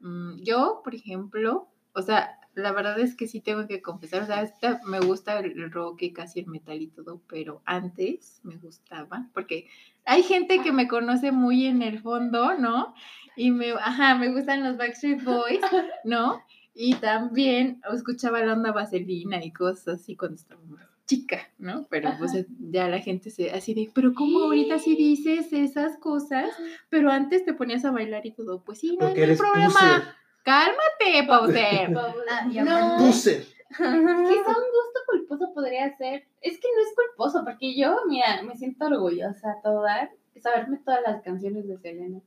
Mm, 0.00 0.42
Yo, 0.42 0.80
por 0.84 0.94
ejemplo, 0.94 1.68
o 1.94 2.02
sea, 2.02 2.38
la 2.56 2.72
verdad 2.72 2.98
es 2.98 3.14
que 3.14 3.28
sí 3.28 3.40
tengo 3.40 3.66
que 3.68 3.80
confesar, 3.82 4.22
o 4.22 4.26
sea, 4.26 4.42
esta- 4.42 4.80
me 4.86 4.98
gusta 5.00 5.38
el 5.38 5.70
rock 5.70 6.02
y 6.02 6.12
casi 6.12 6.40
el 6.40 6.46
metal 6.46 6.80
y 6.82 6.88
todo, 6.88 7.20
pero 7.28 7.62
antes 7.66 8.40
me 8.42 8.56
gustaba, 8.56 9.28
porque 9.32 9.68
hay 10.04 10.22
gente 10.22 10.60
que 10.62 10.72
me 10.72 10.88
conoce 10.88 11.30
muy 11.32 11.66
en 11.66 11.82
el 11.82 12.00
fondo, 12.00 12.56
¿no? 12.58 12.94
Y 13.36 13.50
me, 13.50 13.70
ajá, 13.72 14.14
me 14.16 14.32
gustan 14.32 14.64
los 14.64 14.76
Backstreet 14.76 15.22
Boys, 15.22 15.60
¿no? 16.04 16.42
Y 16.74 16.94
también 16.96 17.80
escuchaba 17.92 18.40
la 18.40 18.52
onda 18.54 18.72
vaselina 18.72 19.42
y 19.44 19.52
cosas 19.52 20.00
así 20.00 20.16
cuando 20.16 20.36
estaba 20.36 20.60
más 20.66 20.86
chica, 21.06 21.38
¿no? 21.58 21.86
Pero 21.88 22.10
pues 22.18 22.46
ya 22.70 22.88
la 22.88 22.98
gente 23.00 23.30
se 23.30 23.50
así 23.52 23.74
de, 23.74 23.90
pero 23.94 24.12
¿cómo 24.12 24.40
ahorita 24.40 24.78
sí 24.78 24.96
dices 24.96 25.52
esas 25.52 25.98
cosas? 25.98 26.48
Pero 26.90 27.10
antes 27.10 27.44
te 27.44 27.54
ponías 27.54 27.84
a 27.84 27.92
bailar 27.92 28.26
y 28.26 28.32
todo, 28.32 28.62
pues 28.64 28.80
sí, 28.80 28.96
no 28.98 29.06
hay 29.06 29.14
ningún 29.14 29.36
problema. 29.38 29.68
puser. 30.02 30.25
Cálmate, 30.46 31.24
Pauser. 31.28 31.90
No, 31.90 32.96
Puser. 32.98 33.42
quizá 33.68 33.82
un 33.84 34.70
gusto 34.78 35.00
culposo 35.06 35.52
podría 35.52 35.94
ser. 35.98 36.24
Es 36.40 36.58
que 36.58 36.68
no 36.74 36.82
es 36.82 36.94
culposo, 36.94 37.44
porque 37.44 37.76
yo, 37.76 37.98
mira, 38.08 38.42
me 38.42 38.56
siento 38.56 38.86
orgullosa 38.86 39.50
a 39.50 39.60
todo 39.62 39.82
dar 39.82 40.10
saberme 40.40 40.78
todas 40.84 41.00
las 41.04 41.22
canciones 41.22 41.66
de 41.66 41.76
Selena. 41.78 42.20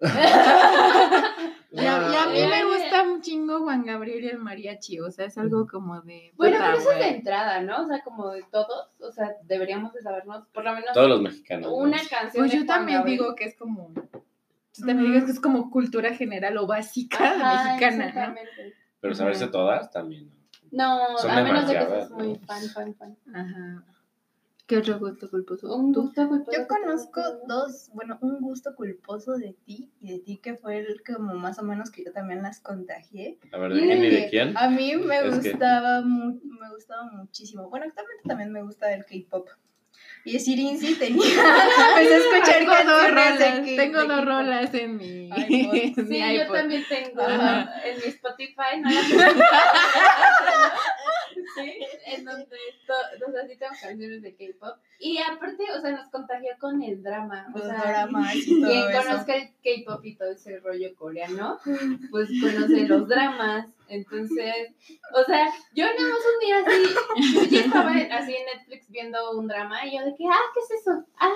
Y 1.70 1.80
a, 1.80 2.08
y 2.08 2.14
a 2.14 2.26
mí 2.26 2.40
me 2.48 2.64
gusta 2.64 3.02
un 3.02 3.20
chingo 3.20 3.58
Juan 3.64 3.84
Gabriel 3.84 4.22
y 4.22 4.28
el 4.28 4.38
mariachi, 4.38 5.00
o 5.00 5.10
sea, 5.10 5.26
es 5.26 5.36
algo 5.38 5.66
como 5.66 6.00
de... 6.02 6.32
Bueno, 6.36 6.56
pero 6.60 6.78
eso 6.78 6.92
es 6.92 6.98
de 7.00 7.08
entrada, 7.08 7.62
¿no? 7.62 7.82
O 7.82 7.88
sea, 7.88 8.00
como 8.04 8.30
de 8.30 8.44
todos, 8.44 8.90
o 9.00 9.10
sea, 9.10 9.34
deberíamos 9.42 9.92
de 9.92 10.00
sabernos 10.00 10.46
por 10.54 10.62
lo 10.62 10.72
menos 10.72 10.92
Todos 10.94 11.08
los 11.08 11.20
mexicanos. 11.20 11.68
¿no? 11.72 11.76
una 11.76 11.96
canción 11.98 12.44
Pues 12.44 12.52
de 12.52 12.58
yo 12.58 12.64
Juan 12.64 12.66
también 12.78 12.98
Gabriel. 12.98 13.18
digo 13.18 13.34
que 13.34 13.44
es 13.46 13.56
como... 13.56 13.90
Tú 14.74 14.86
también 14.86 15.12
digas 15.12 15.24
que 15.24 15.30
es 15.32 15.40
como 15.40 15.70
cultura 15.70 16.14
general 16.14 16.56
o 16.58 16.66
básica 16.66 17.16
Ajá, 17.32 17.74
mexicana. 17.76 18.34
Pero 19.00 19.14
saberse 19.14 19.46
todas 19.48 19.90
también. 19.90 20.30
No, 20.70 21.16
Son 21.18 21.30
a 21.30 21.42
menos 21.44 21.68
de 21.68 21.74
que 21.74 21.78
demasiadas, 21.80 22.08
seas 22.08 22.10
muy 22.18 22.38
fan, 22.38 22.62
fan, 22.70 22.94
fan. 22.94 23.16
Ajá. 23.34 23.84
¿Qué 24.66 24.78
otro 24.78 24.98
gusto 24.98 25.28
culposo? 25.30 25.76
Un 25.76 25.92
gusto 25.92 26.26
culposo. 26.26 26.50
Yo 26.56 26.66
que 26.66 26.66
conozco 26.66 27.20
dos, 27.46 27.90
bueno, 27.92 28.16
un 28.22 28.40
gusto 28.40 28.74
culposo 28.74 29.32
de 29.34 29.52
ti 29.66 29.92
y 30.00 30.12
de 30.12 30.18
ti 30.20 30.38
que 30.38 30.54
fue 30.56 30.78
el 30.78 31.02
como 31.04 31.34
más 31.34 31.58
o 31.58 31.62
menos 31.62 31.90
que 31.90 32.02
yo 32.02 32.12
también 32.12 32.42
las 32.42 32.60
contagié. 32.60 33.38
A 33.52 33.58
ver, 33.58 33.74
¿de 33.74 33.80
quién 33.80 34.02
y 34.04 34.08
de 34.10 34.28
quién? 34.30 34.56
A 34.56 34.70
mí 34.70 34.96
me 34.96 35.18
Es 35.18 35.38
que- 35.40 35.50
gustaba, 35.50 36.00
mu- 36.00 36.40
me 36.42 36.70
gustaba 36.70 37.10
muchísimo. 37.12 37.68
Bueno, 37.68 37.84
actualmente 37.86 38.22
también 38.26 38.50
me 38.52 38.62
gusta 38.62 38.92
el 38.94 39.04
K-pop. 39.04 39.48
Y 40.26 40.38
Sirinzi 40.38 40.94
tenía, 40.94 41.22
empecé 41.90 42.14
a 42.14 42.18
escuchar 42.18 42.58
Tengo 42.58 42.72
dos 42.90 43.02
canciones 43.02 43.38
de 43.38 43.76
K- 43.76 43.82
tengo 43.82 44.00
de 44.00 44.08
dos 44.08 44.24
rolas 44.24 44.74
en 44.74 44.96
mi, 44.96 45.26
iPod. 45.28 45.74
en 45.74 46.08
mi 46.08 46.16
Sí, 46.16 46.18
yo 46.36 46.42
iPod. 46.42 46.54
también 46.54 46.84
tengo 46.88 47.22
Ajá. 47.22 47.74
en 47.84 47.96
mi 47.98 48.04
Spotify, 48.06 48.80
no 48.80 48.90
la 48.90 49.00
Sí, 51.54 51.78
en 52.06 52.24
donde 52.24 52.46
tengo 53.56 53.72
canciones 53.80 54.22
de 54.22 54.34
K-pop. 54.34 54.76
Y 54.98 55.18
aparte, 55.18 55.64
o 55.76 55.80
sea, 55.80 55.92
nos 55.92 56.08
contagió 56.10 56.50
con 56.58 56.82
el 56.82 57.02
drama. 57.02 57.46
O 57.54 57.58
Los 57.58 57.66
sea, 57.68 57.82
dramas 57.82 58.34
y 58.36 58.60
todo 58.60 58.70
quien 58.70 58.90
eso. 58.90 59.02
conozca 59.08 59.34
el 59.36 59.48
K-pop 59.62 60.04
y 60.04 60.16
todo 60.16 60.30
ese 60.32 60.58
rollo 60.60 60.94
coreano, 60.96 61.58
pues 62.10 62.28
conoce 62.40 62.86
los 62.86 63.08
dramas. 63.08 63.66
Entonces, 63.88 64.72
o 65.14 65.24
sea, 65.24 65.46
yo 65.74 65.84
nada 65.84 66.08
más 66.08 66.18
un 66.32 66.40
día 66.40 66.58
así, 66.66 67.34
yo 67.34 67.44
ya 67.50 67.60
estaba 67.66 67.90
así 67.90 68.34
en 68.34 68.46
Netflix 68.46 68.90
viendo 68.90 69.38
un 69.38 69.46
drama 69.46 69.84
y 69.86 69.96
yo 69.98 70.04
de 70.04 70.14
que, 70.14 70.24
ah, 70.26 70.40
¿qué 70.54 70.60
es 70.60 70.80
eso? 70.80 71.04
Ah, 71.18 71.32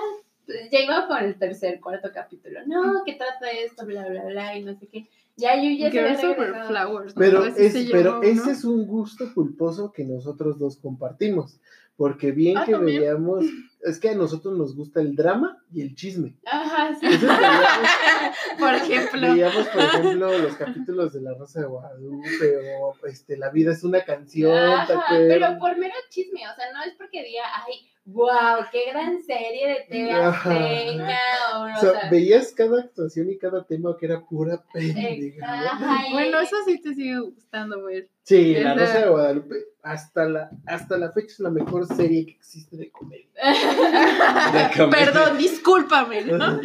ya 0.71 0.79
iba 0.79 1.07
por 1.07 1.21
el 1.21 1.37
tercer, 1.37 1.79
cuarto 1.79 2.09
capítulo. 2.11 2.61
No, 2.65 3.03
¿qué 3.05 3.13
trata 3.13 3.51
esto? 3.51 3.85
Bla, 3.85 4.07
bla, 4.07 4.23
bla, 4.25 4.55
y 4.55 4.63
no 4.63 4.73
sé 4.73 4.87
qué. 4.87 5.07
Ya 5.39 5.55
yo 5.55 5.69
ya 5.71 5.89
Girls 5.89 6.23
Over 6.23 6.37
regresado. 6.39 6.67
Flowers. 6.67 7.15
¿no? 7.15 7.19
Pero, 7.19 7.45
es, 7.45 7.73
se 7.73 7.87
pero 7.91 8.21
ese 8.23 8.45
¿no? 8.45 8.51
es 8.51 8.63
un 8.65 8.85
gusto 8.85 9.33
culposo 9.33 9.91
que 9.91 10.03
nosotros 10.05 10.59
dos 10.59 10.77
compartimos. 10.77 11.59
Porque 11.95 12.31
bien 12.31 12.57
Ah, 12.57 12.63
que 12.65 12.71
¿también? 12.71 13.01
veíamos, 13.01 13.43
es 13.81 13.99
que 13.99 14.09
a 14.09 14.15
nosotros 14.15 14.57
nos 14.57 14.73
gusta 14.73 15.01
el 15.01 15.17
drama 15.17 15.61
y 15.73 15.81
el 15.81 15.95
chisme. 15.95 16.33
Ajá, 16.45 16.95
sí. 16.97 17.05
Entonces 17.05 17.29
veíamos, 17.37 18.57
Por 18.57 18.73
ejemplo. 18.73 19.21
veíamos, 19.33 19.67
por 19.67 19.81
ejemplo, 19.81 20.37
los 20.37 20.55
capítulos 20.55 21.11
de 21.11 21.21
La 21.21 21.33
Rosa 21.33 21.59
de 21.59 21.65
Guadalupe 21.67 22.77
o 22.81 22.95
este, 23.05 23.35
La 23.35 23.49
vida 23.49 23.73
es 23.73 23.83
una 23.83 24.05
canción. 24.05 24.53
¿te 24.87 24.93
Ajá, 24.93 25.03
pero 25.09 25.57
por 25.59 25.77
mero 25.77 25.93
chisme, 26.09 26.39
o 26.49 26.55
sea, 26.55 26.71
no 26.71 26.83
es 26.83 26.93
porque 26.97 27.21
diga, 27.21 27.43
ay, 27.67 27.73
wow, 28.11 28.65
qué 28.71 28.91
gran 28.91 29.21
serie 29.23 29.67
de 29.67 29.85
TV 29.89 30.11
Ajá. 30.11 30.51
Azteca, 30.51 31.19
o, 31.55 31.79
sea, 31.79 31.91
sea, 32.01 32.09
veías 32.09 32.51
cada 32.53 32.81
actuación 32.81 33.29
y 33.29 33.37
cada 33.37 33.63
tema 33.63 33.95
que 33.97 34.05
era 34.05 34.25
pura 34.25 34.63
pendeja. 34.73 36.09
Bueno, 36.11 36.39
eso 36.39 36.55
sí 36.65 36.79
te 36.81 36.93
sigue 36.93 37.19
gustando 37.19 37.83
ver. 37.83 38.09
Sí, 38.23 38.55
La 38.55 38.75
Rosa 38.75 38.99
de 38.99 39.09
Guadalupe, 39.09 39.55
hasta 39.81 40.25
la, 40.25 40.49
hasta 40.65 40.97
la 40.97 41.11
fecha 41.11 41.33
es 41.33 41.39
la 41.39 41.49
mejor 41.49 41.87
serie 41.87 42.25
que 42.25 42.31
existe 42.33 42.77
de 42.77 42.91
comedia. 42.91 43.27
De 44.53 44.77
comedia. 44.77 45.05
Perdón, 45.05 45.37
discúlpame, 45.37 46.25
¿no? 46.25 46.59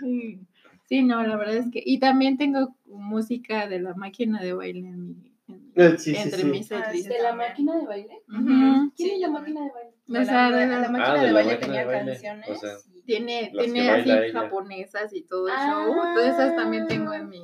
Sí. 0.00 0.40
Sí, 0.88 1.02
no, 1.02 1.22
la 1.22 1.36
verdad 1.36 1.56
es 1.56 1.70
que. 1.70 1.82
Y 1.84 1.98
también 1.98 2.38
tengo 2.38 2.74
música 2.86 3.68
de 3.68 3.78
la 3.78 3.94
máquina 3.94 4.40
de 4.40 4.54
baile 4.54 4.88
en 4.88 5.06
mi. 5.06 5.37
Eh, 5.78 5.96
sí, 5.98 6.14
sí, 6.14 6.20
entre 6.22 6.40
sí. 6.40 6.44
mis 6.46 6.72
Ah. 6.72 6.90
¿De 6.92 7.22
la 7.22 7.32
máquina 7.34 7.76
de 7.76 7.86
baile? 7.86 8.22
Ujú. 8.28 8.44
¿Quién 8.44 8.92
Sí, 8.96 9.10
es 9.14 9.20
la 9.20 9.28
máquina 9.28 9.60
de 9.62 9.70
baile? 9.70 9.90
O 10.20 10.24
sea, 10.24 10.50
de 10.50 10.66
la- 10.66 10.78
la 10.80 10.88
máquina 10.88 11.04
Ah, 11.10 11.14
de 11.14 11.20
de 11.20 11.26
la 11.26 11.32
baile 11.32 11.52
máquina 11.52 11.66
tenía 11.66 11.80
de 11.80 11.86
baile, 11.86 12.12
canciones. 12.12 12.48
o 12.50 12.54
sea, 12.56 12.70
Tiene, 13.06 13.52
tiene 13.56 13.90
así 13.90 14.10
ella. 14.10 14.32
japonesas 14.40 15.12
y 15.14 15.22
todo 15.22 15.48
Ah. 15.50 15.82
eso. 15.84 15.90
Uh, 15.92 15.94
todas 16.14 16.34
esas 16.34 16.56
también 16.56 16.86
tengo 16.86 17.14
en 17.14 17.28
mi. 17.28 17.38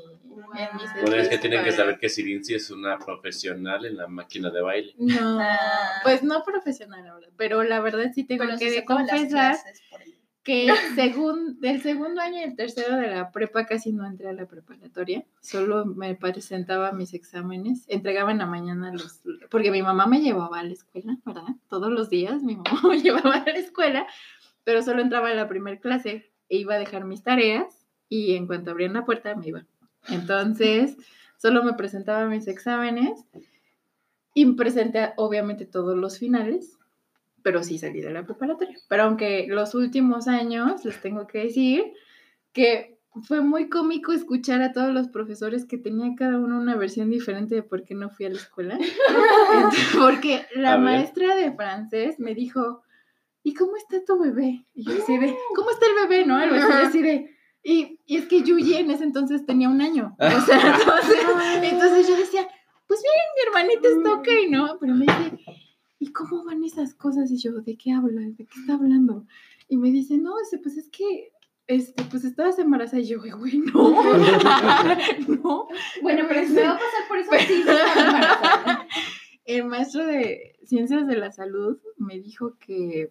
En 0.56 0.76
mis 0.76 0.92
Bueno, 1.02 1.16
es 1.16 1.28
que 1.28 1.38
tienen 1.38 1.62
que 1.64 1.70
saber 1.72 1.98
que 1.98 2.08
Sirinzi 2.08 2.54
es 2.54 2.70
una 2.70 2.98
profesional 2.98 3.84
en 3.86 3.96
la 3.96 4.08
máquina 4.08 4.50
de 4.50 4.60
baile. 4.62 4.94
No, 4.98 5.38
Ah. 5.40 6.00
pues 6.02 6.22
no 6.24 6.42
profesional 6.44 7.06
ahora, 7.06 7.28
pero 7.36 7.62
la 7.62 7.80
verdad 7.80 8.10
sí 8.14 8.24
tengo 8.24 8.44
pero 8.44 8.58
que 8.58 8.74
las 8.76 8.84
confesar 8.84 9.28
clases. 9.28 9.82
Que 10.44 10.68
según 10.94 11.58
del 11.60 11.82
segundo 11.82 12.20
año 12.20 12.38
y 12.38 12.42
el 12.42 12.54
tercero 12.54 12.96
de 12.96 13.08
la 13.08 13.32
prepa 13.32 13.66
casi 13.66 13.92
no 13.92 14.06
entré 14.06 14.28
a 14.28 14.32
la 14.32 14.46
preparatoria, 14.46 15.24
solo 15.40 15.86
me 15.86 16.14
presentaba 16.14 16.92
mis 16.92 17.14
exámenes, 17.14 17.84
entregaba 17.88 18.30
en 18.30 18.38
la 18.38 18.46
mañana 18.46 18.92
los, 18.92 19.22
porque 19.50 19.70
mi 19.70 19.82
mamá 19.82 20.06
me 20.06 20.20
llevaba 20.20 20.60
a 20.60 20.64
la 20.64 20.72
escuela, 20.72 21.16
¿verdad? 21.24 21.56
Todos 21.68 21.90
los 21.90 22.10
días 22.10 22.42
mi 22.42 22.56
mamá 22.56 22.80
me 22.88 23.00
llevaba 23.00 23.36
a 23.36 23.44
la 23.44 23.58
escuela, 23.58 24.06
pero 24.62 24.82
solo 24.82 25.02
entraba 25.02 25.30
a 25.30 25.34
la 25.34 25.48
primera 25.48 25.80
clase 25.80 26.30
e 26.48 26.58
iba 26.58 26.74
a 26.74 26.78
dejar 26.78 27.04
mis 27.04 27.22
tareas 27.22 27.86
y 28.08 28.36
en 28.36 28.46
cuanto 28.46 28.70
abrían 28.70 28.92
la 28.92 29.04
puerta 29.04 29.34
me 29.34 29.48
iba. 29.48 29.64
Entonces, 30.08 30.96
solo 31.38 31.64
me 31.64 31.72
presentaba 31.72 32.26
mis 32.26 32.46
exámenes 32.46 33.24
y 34.34 34.52
presenté 34.52 35.12
obviamente 35.16 35.64
todos 35.64 35.96
los 35.96 36.18
finales 36.18 36.78
pero 37.44 37.62
sí 37.62 37.78
salí 37.78 38.00
de 38.00 38.10
la 38.10 38.24
preparatoria. 38.24 38.76
Pero 38.88 39.02
aunque 39.04 39.46
los 39.48 39.74
últimos 39.74 40.26
años, 40.26 40.82
les 40.84 41.00
tengo 41.00 41.26
que 41.26 41.40
decir 41.40 41.92
que 42.52 42.98
fue 43.22 43.42
muy 43.42 43.68
cómico 43.68 44.12
escuchar 44.12 44.62
a 44.62 44.72
todos 44.72 44.92
los 44.92 45.08
profesores 45.08 45.66
que 45.66 45.76
tenía 45.76 46.14
cada 46.16 46.38
uno 46.38 46.58
una 46.58 46.74
versión 46.74 47.10
diferente 47.10 47.54
de 47.54 47.62
por 47.62 47.84
qué 47.84 47.94
no 47.94 48.08
fui 48.08 48.26
a 48.26 48.30
la 48.30 48.36
escuela. 48.36 48.78
Porque 50.00 50.46
la 50.56 50.78
maestra 50.78 51.36
de 51.36 51.52
francés 51.52 52.18
me 52.18 52.34
dijo, 52.34 52.82
¿y 53.42 53.52
cómo 53.52 53.76
está 53.76 54.02
tu 54.04 54.18
bebé? 54.18 54.64
Y 54.72 54.86
yo 54.88 55.02
así 55.02 55.18
de, 55.18 55.36
¿cómo 55.54 55.70
está 55.70 55.86
el 55.86 56.08
bebé? 56.08 56.24
¿No? 56.24 56.36
Algo 56.36 56.56
así, 56.56 57.02
de, 57.02 57.30
y, 57.62 58.00
y 58.06 58.16
es 58.16 58.26
que 58.26 58.42
Yuyi 58.42 58.76
en 58.76 58.90
ese 58.90 59.04
entonces 59.04 59.44
tenía 59.44 59.68
un 59.68 59.82
año. 59.82 60.16
O 60.18 60.40
sea, 60.40 60.78
entonces, 60.78 61.18
entonces 61.62 62.08
yo 62.08 62.16
decía, 62.16 62.48
pues 62.86 63.02
bien, 63.02 63.14
mi 63.36 63.42
hermanita 63.46 63.88
está 63.88 64.14
ok, 64.14 64.28
¿no? 64.50 64.78
Pero 64.80 64.94
me 64.94 65.04
dice, 65.04 65.44
¿y 66.04 66.12
cómo 66.12 66.44
van 66.44 66.62
esas 66.64 66.94
cosas? 66.94 67.30
Y 67.30 67.38
yo, 67.38 67.52
¿de 67.52 67.76
qué 67.76 67.92
habla? 67.92 68.20
¿De 68.20 68.44
qué 68.44 68.60
está 68.60 68.74
hablando? 68.74 69.26
Y 69.68 69.78
me 69.78 69.90
dice, 69.90 70.18
no, 70.18 70.34
pues 70.62 70.76
es 70.76 70.90
que, 70.90 71.32
este, 71.66 72.04
pues 72.04 72.24
estabas 72.24 72.58
embarazada. 72.58 73.00
Y 73.00 73.06
yo, 73.06 73.20
güey, 73.20 73.58
no, 73.58 73.72
no. 75.28 75.68
Bueno, 76.02 76.24
pero 76.28 76.46
si 76.46 76.52
me 76.52 76.62
va 76.62 76.72
a 76.72 76.78
pasar 76.78 77.08
por 77.08 77.18
eso, 77.18 77.30
sí, 77.46 77.60
embarazada. 77.60 78.86
El 79.46 79.64
maestro 79.64 80.06
de 80.06 80.56
ciencias 80.64 81.06
de 81.06 81.16
la 81.16 81.32
salud 81.32 81.78
me 81.96 82.20
dijo 82.20 82.58
que 82.58 83.10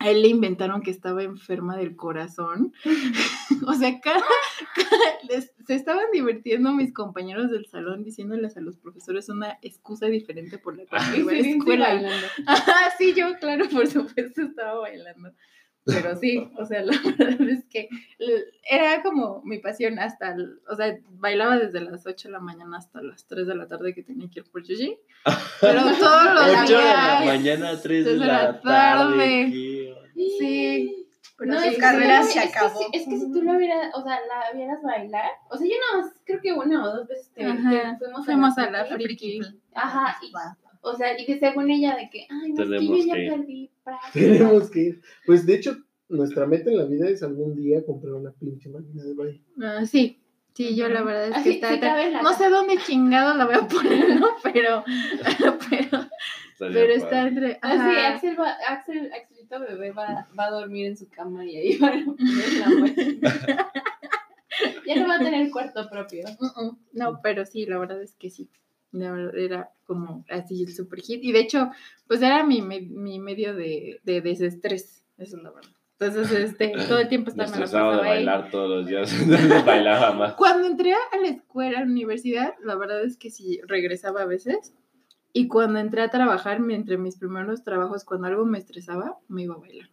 a 0.00 0.10
él 0.10 0.22
le 0.22 0.28
inventaron 0.28 0.82
que 0.82 0.90
estaba 0.90 1.22
enferma 1.22 1.76
del 1.76 1.94
corazón. 1.94 2.72
o 3.66 3.74
sea, 3.74 4.00
cada, 4.00 4.20
cada- 4.74 5.18
les- 5.28 5.52
se 5.66 5.74
estaban 5.74 6.06
divirtiendo 6.12 6.72
mis 6.72 6.92
compañeros 6.92 7.50
del 7.50 7.66
salón 7.66 8.02
diciéndoles 8.02 8.56
a 8.56 8.60
los 8.60 8.76
profesores 8.76 9.28
una 9.28 9.58
excusa 9.62 10.06
diferente 10.06 10.58
por 10.58 10.76
la 10.76 10.84
cual 10.86 11.02
iba 11.16 11.30
a 11.30 11.34
la 11.34 11.42
Sí, 11.42 11.44
sí, 11.52 11.58
escuela. 11.58 12.00
Ajá, 12.46 12.74
sí, 12.98 13.14
yo, 13.14 13.36
claro, 13.38 13.68
por 13.68 13.86
supuesto, 13.86 14.42
estaba 14.42 14.80
bailando. 14.80 15.32
Pero 15.92 16.16
sí, 16.16 16.48
o 16.56 16.64
sea, 16.64 16.82
la 16.84 16.92
verdad 17.18 17.48
es 17.48 17.64
que 17.66 17.88
era 18.68 19.02
como 19.02 19.42
mi 19.44 19.58
pasión 19.58 19.98
hasta, 19.98 20.32
el- 20.34 20.60
o 20.68 20.76
sea, 20.76 20.96
bailaba 21.18 21.58
desde 21.58 21.80
las 21.80 22.06
8 22.06 22.28
de 22.28 22.32
la 22.32 22.40
mañana 22.40 22.78
hasta 22.78 23.02
las 23.02 23.26
3 23.26 23.46
de 23.46 23.54
la 23.54 23.66
tarde 23.68 23.94
que 23.94 24.02
tenía 24.02 24.28
que 24.30 24.40
ir 24.40 24.46
por 24.50 24.62
Yuji. 24.62 24.96
Pero 25.60 25.80
todos 25.98 26.24
los 26.34 26.42
8 26.64 26.78
de 26.78 26.84
la 26.84 27.20
días. 27.20 27.24
mañana, 27.26 27.80
3 27.80 28.04
de 28.04 28.12
desde 28.12 28.26
la 28.26 28.42
la 28.42 28.60
tarde. 28.60 29.50
Sí, 30.14 31.06
pero 31.36 31.52
no, 31.54 31.60
sí, 31.60 31.68
es 31.68 31.74
que 31.74 31.80
carrera 31.80 32.22
se 32.22 32.38
es 32.38 32.44
que 32.44 32.48
acabó. 32.58 32.80
Es 32.92 33.04
que, 33.06 33.16
si 33.18 33.32
tú 33.32 33.42
lo 33.42 33.56
vieras, 33.56 33.90
o 33.94 34.02
sea, 34.02 34.18
la 34.26 34.52
vieras 34.56 34.82
bailar, 34.82 35.30
o 35.50 35.56
sea, 35.56 35.66
yo 35.66 35.74
nada 35.92 36.04
más 36.06 36.14
creo 36.24 36.40
que 36.42 36.52
una 36.52 36.84
o 36.84 36.96
dos 36.96 37.08
veces 37.08 37.30
te, 37.32 37.44
Ajá, 37.44 37.96
fuimos, 37.98 38.24
fuimos 38.26 38.58
a 38.58 38.70
la 38.70 38.84
friki. 38.84 39.38
friki. 39.40 39.40
Ajá, 39.74 40.16
y- 40.22 40.32
o 40.82 40.94
sea, 40.94 41.18
y 41.18 41.24
que 41.26 41.38
según 41.38 41.70
ella 41.70 41.94
de 41.96 42.08
que, 42.10 42.26
ay, 42.30 42.52
no, 42.52 42.62
es 42.64 42.80
que 42.80 42.86
yo 42.86 42.96
ya 43.06 43.14
perdí 43.36 43.70
práctica. 43.98 44.26
Tenemos 44.26 44.70
que 44.70 44.80
ir. 44.80 45.02
Pues 45.26 45.46
de 45.46 45.54
hecho, 45.54 45.76
nuestra 46.08 46.46
meta 46.46 46.70
en 46.70 46.78
la 46.78 46.84
vida 46.84 47.08
es 47.08 47.22
algún 47.22 47.54
día 47.54 47.84
comprar 47.84 48.14
una 48.14 48.32
pinche 48.32 48.68
máquina 48.68 49.04
de 49.04 49.14
baile. 49.14 49.42
Ah, 49.62 49.86
sí, 49.86 50.20
sí, 50.54 50.74
yo 50.74 50.88
la 50.88 51.02
verdad 51.02 51.28
es 51.28 51.34
que 51.34 51.40
Así, 51.40 51.50
está... 51.50 51.74
sí 51.74 52.10
la 52.10 52.22
no 52.22 52.32
sé 52.34 52.48
dónde 52.48 52.78
chingado 52.78 53.34
la 53.34 53.46
voy 53.46 53.54
a 53.54 53.68
poner, 53.68 54.20
¿no? 54.20 54.28
Pero, 54.42 54.84
pero, 55.70 56.08
pero 56.58 56.92
está 56.92 57.26
entre... 57.26 57.58
Así, 57.62 57.78
ajá. 57.78 58.14
Axel, 58.14 58.38
va, 58.38 58.50
Axel, 58.68 59.10
Axelito 59.12 59.60
bebé 59.60 59.92
va, 59.92 60.28
va 60.38 60.46
a 60.46 60.50
dormir 60.50 60.86
en 60.86 60.96
su 60.96 61.08
cama 61.08 61.44
y 61.44 61.56
ahí 61.56 61.78
va 61.78 61.88
a 61.88 62.04
poner 62.04 62.52
la. 62.54 63.72
Ya 64.86 64.96
no 64.96 65.08
va 65.08 65.16
a 65.16 65.18
tener 65.18 65.50
cuarto 65.50 65.88
propio. 65.88 66.24
Mm, 66.38 66.64
mm. 66.64 66.78
No, 66.92 67.20
pero 67.22 67.46
sí, 67.46 67.64
la 67.64 67.78
verdad 67.78 68.02
es 68.02 68.14
que 68.16 68.28
sí. 68.28 68.50
La 68.92 69.12
verdad 69.12 69.36
era 69.36 69.70
como 69.84 70.24
así 70.28 70.62
el 70.64 70.74
super 70.74 71.00
hit. 71.00 71.22
Y 71.22 71.32
de 71.32 71.40
hecho, 71.40 71.70
pues 72.06 72.22
era 72.22 72.44
mi, 72.44 72.62
mi 72.62 73.18
medio 73.18 73.54
de, 73.54 74.00
de 74.04 74.20
desestrés. 74.20 75.04
Eso 75.18 75.36
es 75.36 75.42
la 75.42 75.50
verdad. 75.50 75.70
Entonces, 76.00 76.32
este, 76.32 76.72
todo 76.88 76.98
el 76.98 77.08
tiempo 77.08 77.30
estaba 77.30 77.50
me 77.50 77.58
la 77.58 77.64
estresaba 77.64 77.90
de 77.92 77.98
pasaba 77.98 78.12
ahí. 78.14 78.24
bailar 78.24 78.50
todos 78.50 78.70
los 78.70 78.86
días. 78.86 79.12
Entonces 79.22 79.64
bailaba 79.64 80.12
más. 80.14 80.34
Cuando 80.34 80.66
entré 80.66 80.92
a 80.94 81.16
la 81.20 81.28
escuela, 81.28 81.78
a 81.78 81.84
la 81.84 81.90
universidad, 81.90 82.54
la 82.64 82.74
verdad 82.76 83.02
es 83.04 83.16
que 83.16 83.30
sí 83.30 83.60
regresaba 83.66 84.22
a 84.22 84.26
veces. 84.26 84.74
Y 85.32 85.46
cuando 85.46 85.78
entré 85.78 86.02
a 86.02 86.08
trabajar, 86.08 86.60
entre 86.70 86.98
mis 86.98 87.16
primeros 87.16 87.62
trabajos, 87.62 88.04
cuando 88.04 88.26
algo 88.26 88.44
me 88.44 88.58
estresaba, 88.58 89.18
me 89.28 89.42
iba 89.42 89.54
a 89.54 89.58
bailar. 89.58 89.88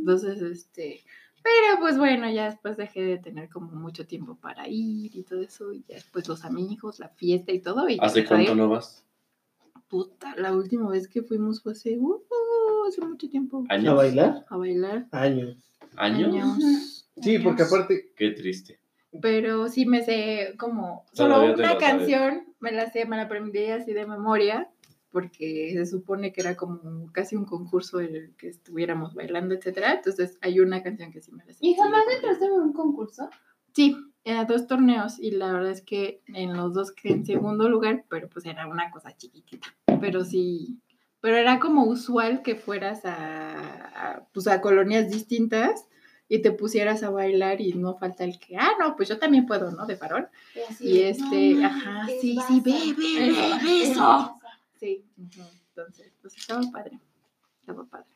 Entonces, 0.00 0.40
este, 0.40 1.00
pero 1.42 1.80
pues 1.80 1.96
bueno, 1.98 2.30
ya 2.30 2.44
después 2.46 2.76
dejé 2.76 3.02
de 3.02 3.18
tener 3.18 3.48
como 3.48 3.70
mucho 3.72 4.06
tiempo 4.06 4.36
para 4.36 4.68
ir 4.68 5.14
y 5.16 5.22
todo 5.22 5.40
eso, 5.40 5.72
y 5.72 5.84
ya 5.88 5.94
después 5.96 6.28
los 6.28 6.44
amigos, 6.44 6.98
la 6.98 7.08
fiesta 7.08 7.52
y 7.52 7.60
todo. 7.60 7.88
Y 7.88 7.98
¿Hace 8.00 8.24
cuánto 8.24 8.54
no 8.54 8.68
vas? 8.68 9.04
Puta, 9.88 10.34
la 10.36 10.52
última 10.54 10.88
vez 10.88 11.08
que 11.08 11.22
fuimos 11.22 11.62
fue 11.62 11.72
hace, 11.72 11.98
uh, 11.98 12.22
hace 12.88 13.00
mucho 13.00 13.28
tiempo. 13.28 13.64
¿A 13.68 13.74
¿Años? 13.74 13.96
bailar? 13.96 14.46
A 14.48 14.56
bailar. 14.56 15.06
Años. 15.10 15.56
¿Años? 15.96 17.06
Sí, 17.20 17.38
porque 17.40 17.64
aparte, 17.64 18.12
Qué 18.16 18.30
triste. 18.30 18.78
Pero 19.20 19.68
sí 19.68 19.86
me 19.86 20.04
sé 20.04 20.54
como 20.56 21.04
solo 21.12 21.34
Todavía 21.34 21.54
una 21.56 21.64
sabes. 21.72 21.80
canción, 21.82 22.44
me 22.60 22.70
la 22.70 22.88
sé, 22.92 23.04
me 23.06 23.16
la 23.16 23.22
aprendí 23.24 23.64
así 23.66 23.92
de 23.92 24.06
memoria, 24.06 24.70
porque 25.10 25.72
se 25.74 25.86
supone 25.86 26.32
que 26.32 26.40
era 26.40 26.56
como 26.56 27.10
casi 27.12 27.36
un 27.36 27.44
concurso 27.44 28.00
el 28.00 28.34
que 28.36 28.48
estuviéramos 28.48 29.14
bailando, 29.14 29.54
etcétera. 29.54 29.94
Entonces 29.94 30.38
hay 30.40 30.60
una 30.60 30.82
canción 30.82 31.10
que 31.12 31.20
sí 31.20 31.32
me 31.32 31.44
la 31.44 31.52
sé. 31.52 31.58
¿Y 31.60 31.74
jamás 31.74 32.04
entraste 32.14 32.44
en 32.46 32.52
un 32.52 32.72
concurso? 32.72 33.28
Sí, 33.74 33.96
era 34.24 34.44
dos 34.44 34.66
torneos 34.66 35.18
y 35.18 35.30
la 35.32 35.52
verdad 35.52 35.70
es 35.70 35.82
que 35.82 36.22
en 36.26 36.56
los 36.56 36.74
dos 36.74 36.92
quedé 36.92 37.14
en 37.14 37.26
segundo 37.26 37.68
lugar, 37.68 38.04
pero 38.08 38.28
pues 38.28 38.44
era 38.46 38.66
una 38.66 38.90
cosa 38.90 39.16
chiquitita. 39.16 39.68
Pero 40.00 40.24
sí, 40.24 40.80
pero 41.20 41.36
era 41.36 41.58
como 41.58 41.84
usual 41.84 42.42
que 42.42 42.54
fueras 42.56 43.04
a, 43.04 44.14
a, 44.14 44.24
pues 44.32 44.46
a 44.48 44.60
colonias 44.60 45.10
distintas 45.10 45.86
y 46.28 46.42
te 46.42 46.52
pusieras 46.52 47.02
a 47.02 47.10
bailar 47.10 47.60
y 47.60 47.72
no 47.72 47.96
falta 47.96 48.22
el 48.24 48.38
que, 48.38 48.56
ah, 48.56 48.70
no, 48.78 48.94
pues 48.96 49.08
yo 49.08 49.18
también 49.18 49.46
puedo, 49.46 49.72
¿no? 49.72 49.86
De 49.86 49.96
farol. 49.96 50.28
Y, 50.78 50.88
Y 50.90 51.02
este, 51.02 51.54
"No 51.54 51.66
ajá, 51.66 52.06
sí, 52.06 52.20
sí, 52.20 52.36
Baza". 52.36 52.52
ve, 52.64 52.94
ve, 52.96 53.32
ve, 53.32 53.32
ve 53.62 53.94
Sí, 54.80 55.04
ujú, 55.18 55.42
entonces, 55.68 56.10
pues 56.22 56.34
estaba 56.38 56.62
padre, 56.72 56.98
estaba 57.60 57.84
padre. 57.84 58.06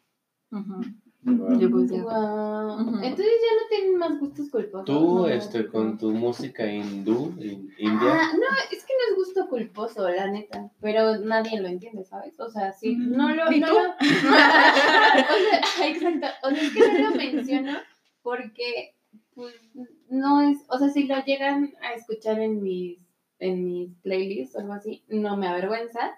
Ujú. 0.50 0.80
Wow. 1.26 1.59
Yo 1.59 1.71
pues. 1.71 1.90
Entonces 1.90 3.26
ya 3.42 3.52
no 3.54 3.68
tienen 3.71 3.97
más 3.99 4.18
gustos 4.18 4.49
culposos. 4.50 4.85
Tú, 4.87 5.18
¿no? 5.21 5.26
este, 5.26 5.66
con 5.68 5.97
tu 5.99 6.11
música 6.11 6.66
hindú, 6.71 7.35
in- 7.38 7.71
india, 7.78 8.14
Ah, 8.14 8.30
no, 8.35 8.47
es 8.71 8.85
que 8.85 8.92
no 8.92 9.11
es 9.11 9.16
gusto 9.16 9.49
culposo, 9.49 10.09
la 10.09 10.30
neta. 10.30 10.71
Pero 10.80 11.16
nadie 11.18 11.61
lo 11.61 11.68
entiende, 11.68 12.04
¿sabes? 12.04 12.38
O 12.40 12.49
sea, 12.50 12.73
sí, 12.73 12.94
no 12.97 13.35
lo. 13.35 13.50
¿y 13.52 13.61
no 13.61 13.68
tú? 13.68 13.75
lo- 13.75 13.90
o 13.99 15.38
sea, 15.50 15.88
exacto. 15.88 16.26
O 16.42 16.50
sea, 16.50 16.62
es 16.62 16.73
que 16.73 16.80
no 17.02 17.11
lo 17.11 17.16
menciono 17.16 17.78
porque, 18.23 18.94
pues, 19.35 19.54
no 20.09 20.40
es. 20.42 20.59
O 20.68 20.78
sea, 20.78 20.88
si 20.90 21.04
lo 21.06 21.23
llegan 21.25 21.75
a 21.83 21.92
escuchar 21.94 22.38
en 22.40 22.62
mis, 22.62 22.99
en 23.38 23.64
mis 23.66 23.94
playlists 24.02 24.56
o 24.56 24.61
algo 24.61 24.75
así, 24.75 25.04
no 25.09 25.37
me 25.37 25.47
avergüenza. 25.49 26.12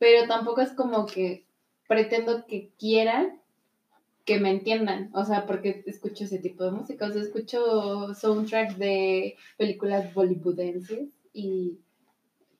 Pero 0.00 0.26
tampoco 0.26 0.62
es 0.62 0.72
como 0.72 1.06
que 1.06 1.44
pretendo 1.86 2.46
que 2.46 2.70
quieran 2.78 3.38
que 4.24 4.40
me 4.40 4.50
entiendan, 4.50 5.10
o 5.12 5.24
sea, 5.24 5.46
porque 5.46 5.82
escucho 5.86 6.24
ese 6.24 6.38
tipo 6.38 6.64
de 6.64 6.70
música, 6.70 7.06
o 7.06 7.12
sea, 7.12 7.22
escucho 7.22 8.14
soundtracks 8.14 8.78
de 8.78 9.36
películas 9.56 10.12
bollywoodenses 10.14 11.10
y 11.32 11.78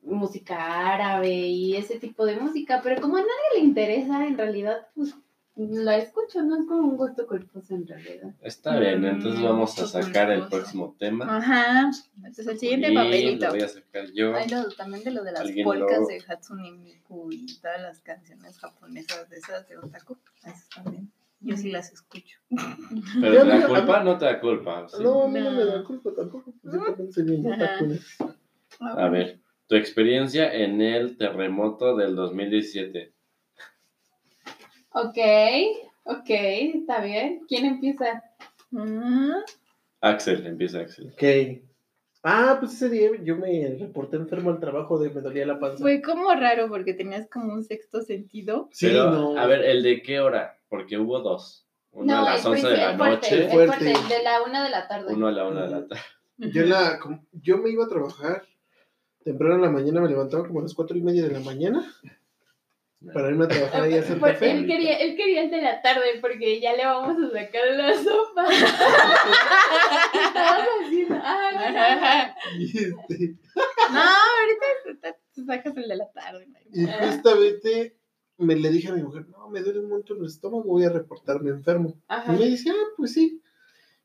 música 0.03 0.93
árabe 0.93 1.31
y 1.31 1.77
ese 1.77 1.99
tipo 1.99 2.27
de 2.27 2.37
música, 2.37 2.81
pero 2.83 3.01
como 3.01 3.17
a 3.17 3.21
nadie 3.21 3.59
le 3.59 3.61
interesa, 3.61 4.27
en 4.27 4.37
realidad, 4.37 4.89
pues 4.95 5.15
la 5.57 5.97
escucho, 5.99 6.43
no 6.43 6.61
es 6.61 6.67
como 6.67 6.89
un 6.89 6.97
gusto 6.97 7.27
culposo 7.27 7.75
en 7.75 7.87
realidad. 7.87 8.33
está 8.41 8.79
bien, 8.79 9.05
entonces 9.05 9.41
Mm, 9.41 9.45
vamos 9.45 9.79
a 9.79 9.87
sacar 9.87 10.31
el 10.31 10.47
próximo 10.49 10.97
tema. 10.99 11.37
Ajá, 11.37 11.91
este 12.27 12.43
es 12.43 12.49
el 12.49 12.59
siguiente 12.59 12.93
Y 12.93 12.95
papelito. 12.95 13.47
lo 13.47 13.53
voy 13.53 13.61
a 13.63 13.69
sacar 13.69 14.11
yo. 14.13 14.33
Lo- 14.33 14.69
también 14.77 15.05
de 15.05 15.11
lo 15.11 15.23
de 15.25 15.33
las 15.33 15.51
polcas 15.65 15.99
lo- 16.01 16.07
de 16.07 16.23
Hatsune 16.27 16.71
Miku 16.73 17.31
y 17.33 17.59
todas 17.61 17.81
las 17.83 18.01
canciones 18.01 18.59
japonesas 18.59 19.29
de 19.29 19.37
esas 19.37 19.69
de 19.69 19.77
otaku. 19.79 20.17
Esas 20.45 20.69
también. 20.71 21.11
Yo 21.43 21.57
sí 21.57 21.71
las 21.71 21.91
escucho. 21.93 22.39
Pero 23.21 23.43
te 23.43 23.49
da 23.49 23.67
culpa, 23.67 24.03
no 24.05 24.19
te 24.19 24.25
da 24.27 24.41
culpa. 24.41 24.89
¿sí? 24.89 25.03
no, 25.03 25.25
a 25.25 25.29
mí 25.29 25.41
no 25.41 25.51
me 25.51 25.65
da 25.65 25.83
culpa 25.85 26.11
tampoco. 26.15 26.53
pues 26.63 26.75
Yo 26.75 26.85
también 26.85 27.13
soy 27.13 27.25
bien. 27.25 27.47
A 28.81 29.09
ver, 29.09 29.41
tu 29.67 29.75
experiencia 29.75 30.53
en 30.55 30.81
el 30.81 31.17
terremoto 31.17 31.97
del 31.97 32.15
2017. 32.15 33.13
Ok, 34.93 35.19
ok, 36.05 36.29
está 36.29 37.01
bien. 37.01 37.43
¿Quién 37.49 37.65
empieza? 37.67 38.23
Mm, 38.71 39.33
Axel, 40.01 40.47
empieza 40.47 40.81
Axel. 40.81 41.13
Ok. 41.13 41.63
Ah, 42.23 42.57
pues 42.61 42.75
ese 42.75 42.91
día 42.91 43.11
yo 43.23 43.37
me 43.37 43.77
reporté 43.79 44.17
enfermo 44.17 44.51
al 44.51 44.61
trabajo 44.61 44.99
de 44.99 45.09
me 45.11 45.21
dolía 45.23 45.47
la 45.47 45.59
panza. 45.59 45.79
Fue 45.79 46.03
como 46.03 46.31
raro 46.35 46.69
porque 46.69 46.93
tenías 46.93 47.29
como 47.31 47.53
un 47.55 47.65
sexto 47.65 48.03
sentido. 48.03 48.69
sí, 48.73 48.89
Pero, 48.89 49.11
no. 49.11 49.39
a 49.39 49.47
ver, 49.47 49.65
¿el 49.65 49.83
de 49.83 50.03
qué 50.03 50.21
hora? 50.21 50.59
Porque 50.69 50.99
hubo 50.99 51.21
dos. 51.21 51.67
Uno 51.93 52.19
a 52.19 52.23
las 52.23 52.45
el 52.45 52.53
11 52.53 52.69
de 52.69 52.77
la 52.77 52.97
fuerte, 52.97 53.15
noche, 53.31 53.45
el 53.45 53.51
Fuerte. 53.51 53.77
fuerte, 53.95 54.15
de 54.15 54.23
la 54.23 54.43
una 54.43 54.65
de 54.65 54.71
la 54.71 54.87
tarde. 54.87 55.15
uno 55.15 55.27
a 55.29 55.33
la 55.33 55.47
una 55.49 55.63
de 55.65 55.71
la 55.71 55.87
tarde. 55.89 56.03
Yo, 56.37 56.65
la, 56.65 56.99
yo 57.33 57.59
me 57.59 57.71
iba 57.71 57.85
a 57.85 57.89
trabajar 57.89 58.45
temprano 59.25 59.57
en 59.57 59.63
la 59.63 59.71
mañana, 59.71 60.01
me 60.01 60.09
levantaba 60.09 60.47
como 60.47 60.61
a 60.61 60.63
las 60.63 60.75
cuatro 60.75 60.97
y 60.97 61.03
media 61.03 61.23
de 61.27 61.33
la 61.33 61.41
mañana 61.41 61.85
para 63.15 63.31
irme 63.31 63.45
a 63.45 63.49
trabajar 63.49 63.83
ahí 63.83 63.95
a 63.99 64.03
café. 64.03 64.51
él, 64.51 64.67
quería, 64.67 64.99
él 64.99 65.17
quería 65.17 65.43
el 65.45 65.51
de 65.51 65.63
la 65.63 65.81
tarde 65.83 66.03
porque 66.21 66.61
ya 66.61 66.75
le 66.77 66.85
vamos 66.85 67.17
a 67.33 67.39
sacar 67.39 67.67
la 67.77 67.95
sopa. 67.95 68.47
Ah, 71.23 72.35
Y, 72.59 72.65
este, 72.65 73.37
No, 73.93 74.01
ahorita 74.01 75.15
te- 75.35 75.43
sacas 75.45 75.77
el 75.77 75.89
de 75.89 75.97
la 75.97 76.11
tarde. 76.13 76.47
y 76.73 76.87
justamente 76.87 77.97
me 78.39 78.57
le 78.57 78.71
dije 78.71 78.89
a 78.89 78.93
mi 78.95 79.03
mujer, 79.03 79.27
no, 79.29 79.49
me 79.51 79.61
duele 79.61 79.81
un 79.81 79.89
montón 79.91 80.19
el 80.19 80.27
estómago, 80.27 80.65
voy 80.65 80.85
a 80.85 80.91
reportarme 80.91 81.51
enfermo. 81.51 81.95
Ajá. 82.09 82.35
Y 82.35 82.39
me 82.39 82.47
dice, 82.47 82.71
ah, 82.71 82.89
pues 82.97 83.13
sí. 83.13 83.43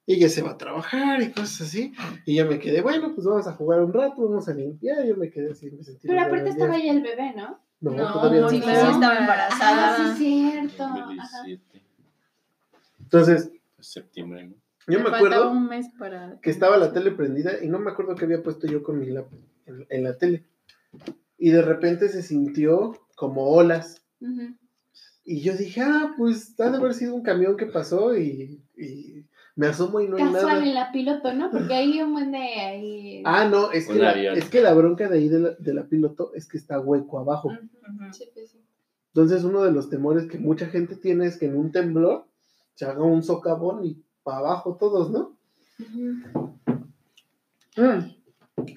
Y 0.05 0.15
ella 0.15 0.29
se 0.29 0.41
va 0.41 0.51
a 0.51 0.58
trabajar 0.58 1.21
y 1.21 1.31
cosas 1.31 1.62
así. 1.62 1.91
Y 2.25 2.36
yo 2.36 2.45
me 2.45 2.60
quedé, 2.60 2.81
bueno, 2.81 3.13
pues 3.15 3.25
vamos 3.25 3.47
a 3.47 3.53
jugar 3.53 3.81
un 3.81 3.91
rato, 3.93 4.21
vamos 4.27 4.47
a 4.47 4.53
limpiar. 4.53 5.03
Yo 5.05 5.15
me 5.15 5.29
quedé 5.31 5.51
así, 5.51 5.71
me 5.71 5.84
sentí. 5.84 6.08
Pero 6.08 6.21
aparte 6.21 6.49
estaba 6.49 6.77
ya 6.77 6.91
el 6.91 7.01
bebé, 7.01 7.34
¿no? 7.36 7.60
No, 7.91 8.04
No, 8.04 8.13
todavía 8.13 8.41
no. 8.41 8.50
sí, 8.50 8.58
estaba. 8.58 8.74
claro, 8.80 8.91
estaba 8.93 9.17
embarazada. 9.17 9.95
Ah, 9.98 10.15
sí, 10.17 10.50
cierto. 10.52 10.84
Ajá. 10.84 10.95
2017, 11.06 11.82
Entonces, 13.00 13.52
septiembre, 13.80 14.48
¿no? 14.48 14.56
yo 14.88 15.00
me 15.00 15.10
acuerdo 15.10 15.52
un 15.52 15.67
mes 15.67 15.88
para 15.98 16.39
que 16.41 16.50
estaba 16.50 16.78
la 16.78 16.93
tele 16.93 17.12
prendida 17.12 17.63
y 17.63 17.67
no 17.67 17.80
me 17.80 17.91
acuerdo 17.91 18.15
qué 18.15 18.26
había 18.26 18.43
puesto 18.43 18.67
yo 18.67 18.84
con 18.84 19.00
mi 19.00 19.08
lap 19.08 19.28
en, 19.65 19.86
en 19.89 20.04
la 20.04 20.17
tele. 20.17 20.43
Y 21.38 21.50
de 21.50 21.62
repente 21.62 22.08
se 22.10 22.21
sintió 22.24 22.93
como 23.15 23.50
olas. 23.50 24.04
Y 25.24 25.41
yo 25.41 25.54
dije, 25.56 25.82
ah, 25.82 26.13
pues 26.17 26.60
ha 26.60 26.69
de 26.69 26.78
haber 26.78 26.93
sido 26.93 27.13
un 27.15 27.24
camión 27.24 27.58
que 27.58 27.65
pasó 27.65 28.15
y, 28.17 28.63
y 28.78 29.26
me 29.56 29.68
asomo 29.68 30.02
y 30.02 30.08
no 30.08 30.18
hay 30.18 30.24
Casual 30.24 30.46
nada. 30.60 30.63
en 30.65 30.74
la 30.74 30.91
piloto, 30.91 31.34
¿no? 31.34 31.50
Porque 31.50 31.74
hay 31.74 32.02
un 32.02 32.13
buen 32.13 32.32
de 32.32 32.38
ahí. 32.38 33.24
Ah, 33.26 33.48
no, 33.48 33.72
es 33.72 33.88
que, 33.88 33.96
la, 33.96 34.12
es 34.34 34.50
que 34.50 34.62
la 34.62 34.74
bronca 34.74 35.08
de 35.08 35.18
ahí 35.18 35.30
de 35.30 35.39
la, 35.39 35.50
de 35.52 35.74
la 35.74 35.84
piloto 35.86 36.32
es 36.34 36.48
que 36.48 36.58
está 36.58 36.80
hueco 36.80 37.20
abajo. 37.20 37.50
Ujú. 37.50 38.13
Sí, 38.13 38.26
pues 38.34 38.52
sí. 38.52 38.62
Entonces, 39.08 39.46
uno 39.46 39.63
de 39.63 39.72
los 39.72 39.89
temores 39.89 40.26
que 40.28 40.38
mucha 40.38 40.68
gente 40.68 40.98
tiene 40.98 41.26
es 41.28 41.38
que 41.38 41.46
en 41.46 41.56
un 41.56 41.72
temblor 41.72 42.26
se 42.74 42.86
haga 42.86 43.02
un 43.04 43.24
socavón 43.24 43.86
y 43.86 44.04
para 44.24 44.39
abajo 44.39 44.76
todos, 44.78 45.10
¿no? 45.10 45.38
Mm. 47.78 48.15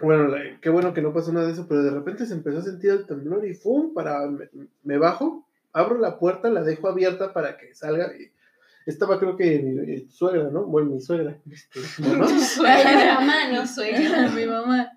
Bueno, 0.02 0.32
qué 0.60 0.70
bueno 0.70 0.94
que 0.94 1.02
no 1.02 1.12
pasó 1.12 1.32
nada 1.32 1.46
de 1.46 1.52
eso, 1.54 1.66
pero 1.68 1.82
de 1.82 1.90
repente 1.90 2.26
se 2.26 2.34
empezó 2.34 2.58
a 2.58 2.62
sentir 2.62 2.90
el 2.90 3.06
temblor 3.06 3.46
y 3.46 3.54
¡fum! 3.54 3.94
Para, 3.94 4.28
me, 4.28 4.48
me 4.84 4.98
bajo, 4.98 5.46
abro 5.72 5.98
la 5.98 6.18
puerta, 6.18 6.50
la 6.50 6.62
dejo 6.62 6.88
abierta 6.88 7.32
para 7.32 7.56
que 7.58 7.74
salga. 7.74 8.12
y 8.16 8.30
estaba 8.90 9.18
creo 9.18 9.36
que 9.36 9.58
mi, 9.60 9.92
eh, 9.92 10.06
suegra, 10.10 10.50
¿no? 10.50 10.64
Bueno, 10.66 10.90
mi 10.90 11.00
suegra, 11.00 11.38
este, 11.50 11.80
mamá. 12.00 12.26
Ay, 12.66 12.96
mi 12.96 13.04
mamá, 13.14 13.34
¿no? 13.52 13.66
Suegra. 13.66 14.28
mi 14.34 14.46
mamá. 14.46 14.90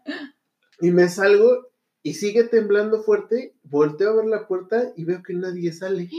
Y 0.80 0.92
me 0.92 1.08
salgo 1.10 1.68
y 2.04 2.14
sigue 2.16 2.44
temblando 2.46 3.04
fuerte, 3.04 3.56
volteo 3.64 4.12
a 4.12 4.16
ver 4.16 4.26
la 4.26 4.48
puerta 4.48 4.92
y 4.96 5.04
veo 5.06 5.22
que 5.22 5.34
nadie 5.34 5.72
sale. 5.72 6.10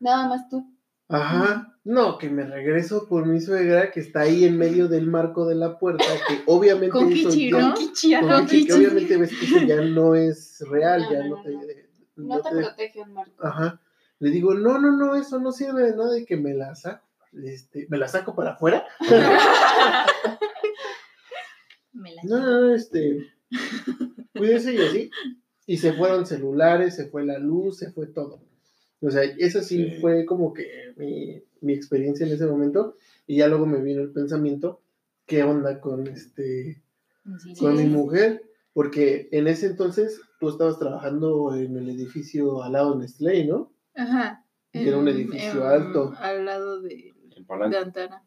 Nada 0.00 0.28
más 0.28 0.48
tú. 0.48 0.68
Ajá, 1.08 1.78
no, 1.84 2.16
que 2.16 2.30
me 2.30 2.42
regreso 2.44 3.06
por 3.06 3.26
mi 3.26 3.38
suegra 3.40 3.90
que 3.90 4.00
está 4.00 4.20
ahí 4.20 4.44
en 4.44 4.56
medio 4.56 4.88
del 4.88 5.06
marco 5.08 5.46
de 5.46 5.54
la 5.54 5.78
puerta, 5.78 6.04
que 6.26 6.40
obviamente 6.46 6.90
Con 6.90 7.10
Kichi, 7.10 7.50
ya- 7.50 7.58
¿no? 7.60 7.74
Kichi, 7.74 8.14
con. 8.18 8.46
Kichi, 8.46 8.66
que 8.66 8.72
obviamente 8.74 9.16
ves 9.18 9.30
que 9.38 9.44
eso 9.44 9.58
ya 9.66 9.80
no 9.82 10.14
es 10.14 10.58
real, 10.70 11.02
No, 11.02 11.12
ya 11.12 11.18
no, 11.24 11.28
no 11.28 11.36
no, 11.36 11.42
te... 11.42 11.50
no. 11.52 11.60
no 12.16 12.36
No 12.36 12.40
te 12.42 12.48
te- 12.50 12.56
protege 12.56 13.00
un 13.02 13.12
marco. 13.12 13.46
Ajá. 13.46 13.80
Le 14.20 14.30
digo, 14.30 14.54
no, 14.54 14.78
no, 14.78 14.96
no, 14.96 15.14
eso 15.16 15.38
no 15.40 15.52
sirve 15.52 15.82
de 15.82 15.96
nada 15.96 16.18
y 16.18 16.24
que 16.24 16.36
me 16.36 16.54
la 16.54 16.74
saco. 16.74 17.06
Este, 17.44 17.86
me 17.88 17.98
la 17.98 18.08
saco 18.08 18.34
para 18.34 18.52
afuera. 18.52 18.84
no, 21.92 22.38
no, 22.40 22.60
no, 22.60 22.74
este, 22.74 23.26
cuídese 24.36 24.74
y 24.74 24.78
así. 24.78 25.10
Y 25.66 25.76
se 25.78 25.92
fueron 25.92 26.26
celulares, 26.26 26.96
se 26.96 27.06
fue 27.06 27.24
la 27.24 27.38
luz, 27.38 27.78
se 27.78 27.90
fue 27.92 28.06
todo. 28.06 28.42
O 29.00 29.10
sea, 29.10 29.22
esa 29.22 29.62
sí, 29.62 29.90
Sí. 29.90 30.00
fue 30.00 30.24
como 30.26 30.52
que 30.52 30.92
mi, 30.96 31.42
mi 31.60 31.72
experiencia 31.72 32.26
en 32.26 32.32
ese 32.32 32.46
momento. 32.46 32.96
Y 33.26 33.36
ya 33.38 33.48
luego 33.48 33.66
me 33.66 33.80
vino 33.80 34.02
el 34.02 34.12
pensamiento, 34.12 34.82
¿qué 35.26 35.42
onda 35.42 35.80
con 35.80 36.06
este, 36.08 36.82
Sí, 37.42 37.54
con 37.58 37.72
mi 37.76 37.82
sí. 37.84 37.88
mujer? 37.88 38.42
Porque 38.72 39.28
en 39.32 39.46
ese 39.48 39.66
entonces 39.66 40.20
tú 40.40 40.48
estabas 40.48 40.78
trabajando 40.78 41.54
en 41.54 41.76
el 41.76 41.88
edificio 41.90 42.62
al 42.62 42.72
lado 42.72 42.92
de 42.94 43.00
Nestlé, 43.00 43.44
¿no? 43.44 43.72
Ajá. 43.94 44.44
Y 44.72 44.88
era 44.88 44.96
un 44.98 45.06
edificio 45.08 45.60
en- 45.60 45.82
alto. 45.82 46.12
Al 46.18 46.44
lado 46.46 46.80
de, 46.80 47.12
De. 47.68 47.78
Antara. 47.78 48.22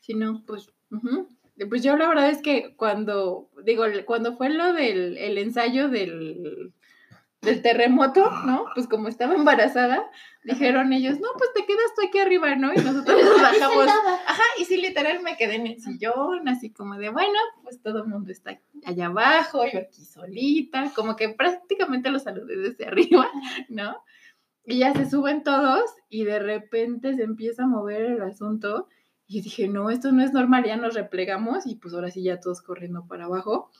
Sí, 0.00 0.14
no, 0.14 0.42
pues. 0.46 0.68
Pues 1.68 1.82
yo 1.82 1.96
la 1.96 2.08
verdad 2.08 2.30
es 2.30 2.40
que 2.40 2.74
cuando, 2.76 3.50
digo, 3.64 3.84
cuando 4.06 4.36
fue 4.36 4.48
lo 4.48 4.72
del 4.72 5.18
el 5.18 5.36
ensayo 5.36 5.88
del, 5.88 6.72
del 7.42 7.62
terremoto, 7.62 8.30
¿no? 8.46 8.64
Pues 8.74 8.86
como 8.86 9.08
estaba 9.08 9.34
embarazada, 9.34 10.10
dijeron 10.44 10.92
ellos, 10.92 11.20
no, 11.20 11.28
pues 11.36 11.50
te 11.54 11.64
quedas 11.66 11.94
tú 11.96 12.06
aquí 12.06 12.18
arriba, 12.18 12.54
¿no? 12.56 12.72
Y 12.72 12.76
nosotros 12.76 13.22
nos 13.24 13.42
bajamos. 13.42 13.86
Ajá, 14.26 14.42
y 14.58 14.64
sí, 14.64 14.76
literal 14.76 15.22
me 15.22 15.36
quedé 15.36 15.56
en 15.56 15.66
el 15.66 15.80
sillón, 15.80 16.48
así 16.48 16.70
como 16.70 16.96
de, 16.96 17.08
bueno, 17.10 17.38
pues 17.62 17.80
todo 17.82 18.02
el 18.02 18.08
mundo 18.08 18.30
está 18.30 18.58
allá 18.86 19.06
abajo, 19.06 19.64
yo 19.72 19.80
aquí 19.80 20.04
solita, 20.04 20.92
como 20.94 21.16
que 21.16 21.30
prácticamente 21.30 22.10
los 22.10 22.22
saludé 22.22 22.56
desde 22.56 22.86
arriba, 22.86 23.28
¿no? 23.68 24.02
Y 24.64 24.78
ya 24.78 24.94
se 24.94 25.08
suben 25.08 25.42
todos 25.42 25.90
y 26.08 26.24
de 26.24 26.38
repente 26.38 27.14
se 27.14 27.22
empieza 27.22 27.64
a 27.64 27.68
mover 27.68 28.02
el 28.02 28.22
asunto. 28.22 28.88
Y 29.26 29.42
dije, 29.42 29.68
no, 29.68 29.90
esto 29.90 30.12
no 30.12 30.22
es 30.22 30.32
normal, 30.32 30.64
ya 30.64 30.76
nos 30.76 30.94
replegamos 30.94 31.66
y 31.66 31.76
pues 31.76 31.94
ahora 31.94 32.10
sí 32.10 32.22
ya 32.22 32.40
todos 32.40 32.62
corriendo 32.62 33.06
para 33.06 33.26
abajo. 33.26 33.70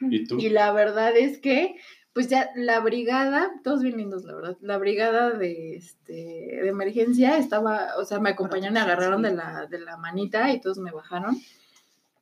¿Y 0.00 0.24
tú? 0.24 0.38
Y 0.38 0.48
la 0.48 0.72
verdad 0.72 1.16
es 1.16 1.38
que, 1.38 1.76
pues 2.12 2.28
ya 2.28 2.50
la 2.54 2.80
brigada, 2.80 3.50
todos 3.62 3.82
bien 3.82 3.96
lindos, 3.96 4.24
la 4.24 4.34
verdad, 4.34 4.56
la 4.60 4.78
brigada 4.78 5.30
de, 5.30 5.76
este, 5.76 6.12
de 6.12 6.68
emergencia 6.68 7.36
estaba, 7.38 7.96
o 7.98 8.04
sea, 8.04 8.20
me 8.20 8.30
acompañaron, 8.30 8.74
me 8.74 8.80
agarraron 8.80 9.22
de 9.22 9.32
la, 9.32 9.66
de 9.66 9.80
la 9.80 9.96
manita 9.96 10.52
y 10.52 10.60
todos 10.60 10.78
me 10.78 10.90
bajaron. 10.90 11.36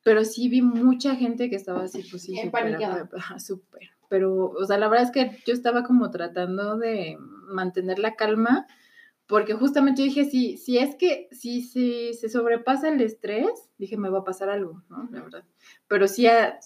Pero 0.08 0.24
sí 0.24 0.48
vi 0.48 0.62
mucha 0.62 1.14
gente 1.16 1.50
que 1.50 1.56
estaba 1.56 1.82
así, 1.84 2.02
pues 2.10 2.22
sí, 2.22 2.38
súper. 3.38 3.90
Pero, 4.08 4.50
o 4.50 4.64
sea, 4.64 4.78
la 4.78 4.88
verdad 4.88 5.04
es 5.06 5.12
que 5.12 5.38
yo 5.46 5.52
estaba 5.52 5.82
como 5.84 6.10
tratando 6.10 6.78
de 6.78 7.18
mantener 7.48 7.98
la 7.98 8.14
calma, 8.14 8.66
porque 9.26 9.52
justamente 9.52 10.00
yo 10.00 10.06
dije, 10.06 10.24
si, 10.24 10.56
si 10.56 10.78
es 10.78 10.96
que, 10.96 11.28
si, 11.30 11.60
si 11.60 12.14
se 12.14 12.30
sobrepasa 12.30 12.88
el 12.88 13.00
estrés, 13.02 13.50
dije, 13.76 13.98
me 13.98 14.08
va 14.08 14.20
a 14.20 14.24
pasar 14.24 14.48
algo, 14.48 14.82
¿no? 14.88 15.06
La 15.10 15.22
verdad. 15.22 15.44
Pero 15.88 16.08
sí 16.08 16.26
ha- 16.26 16.58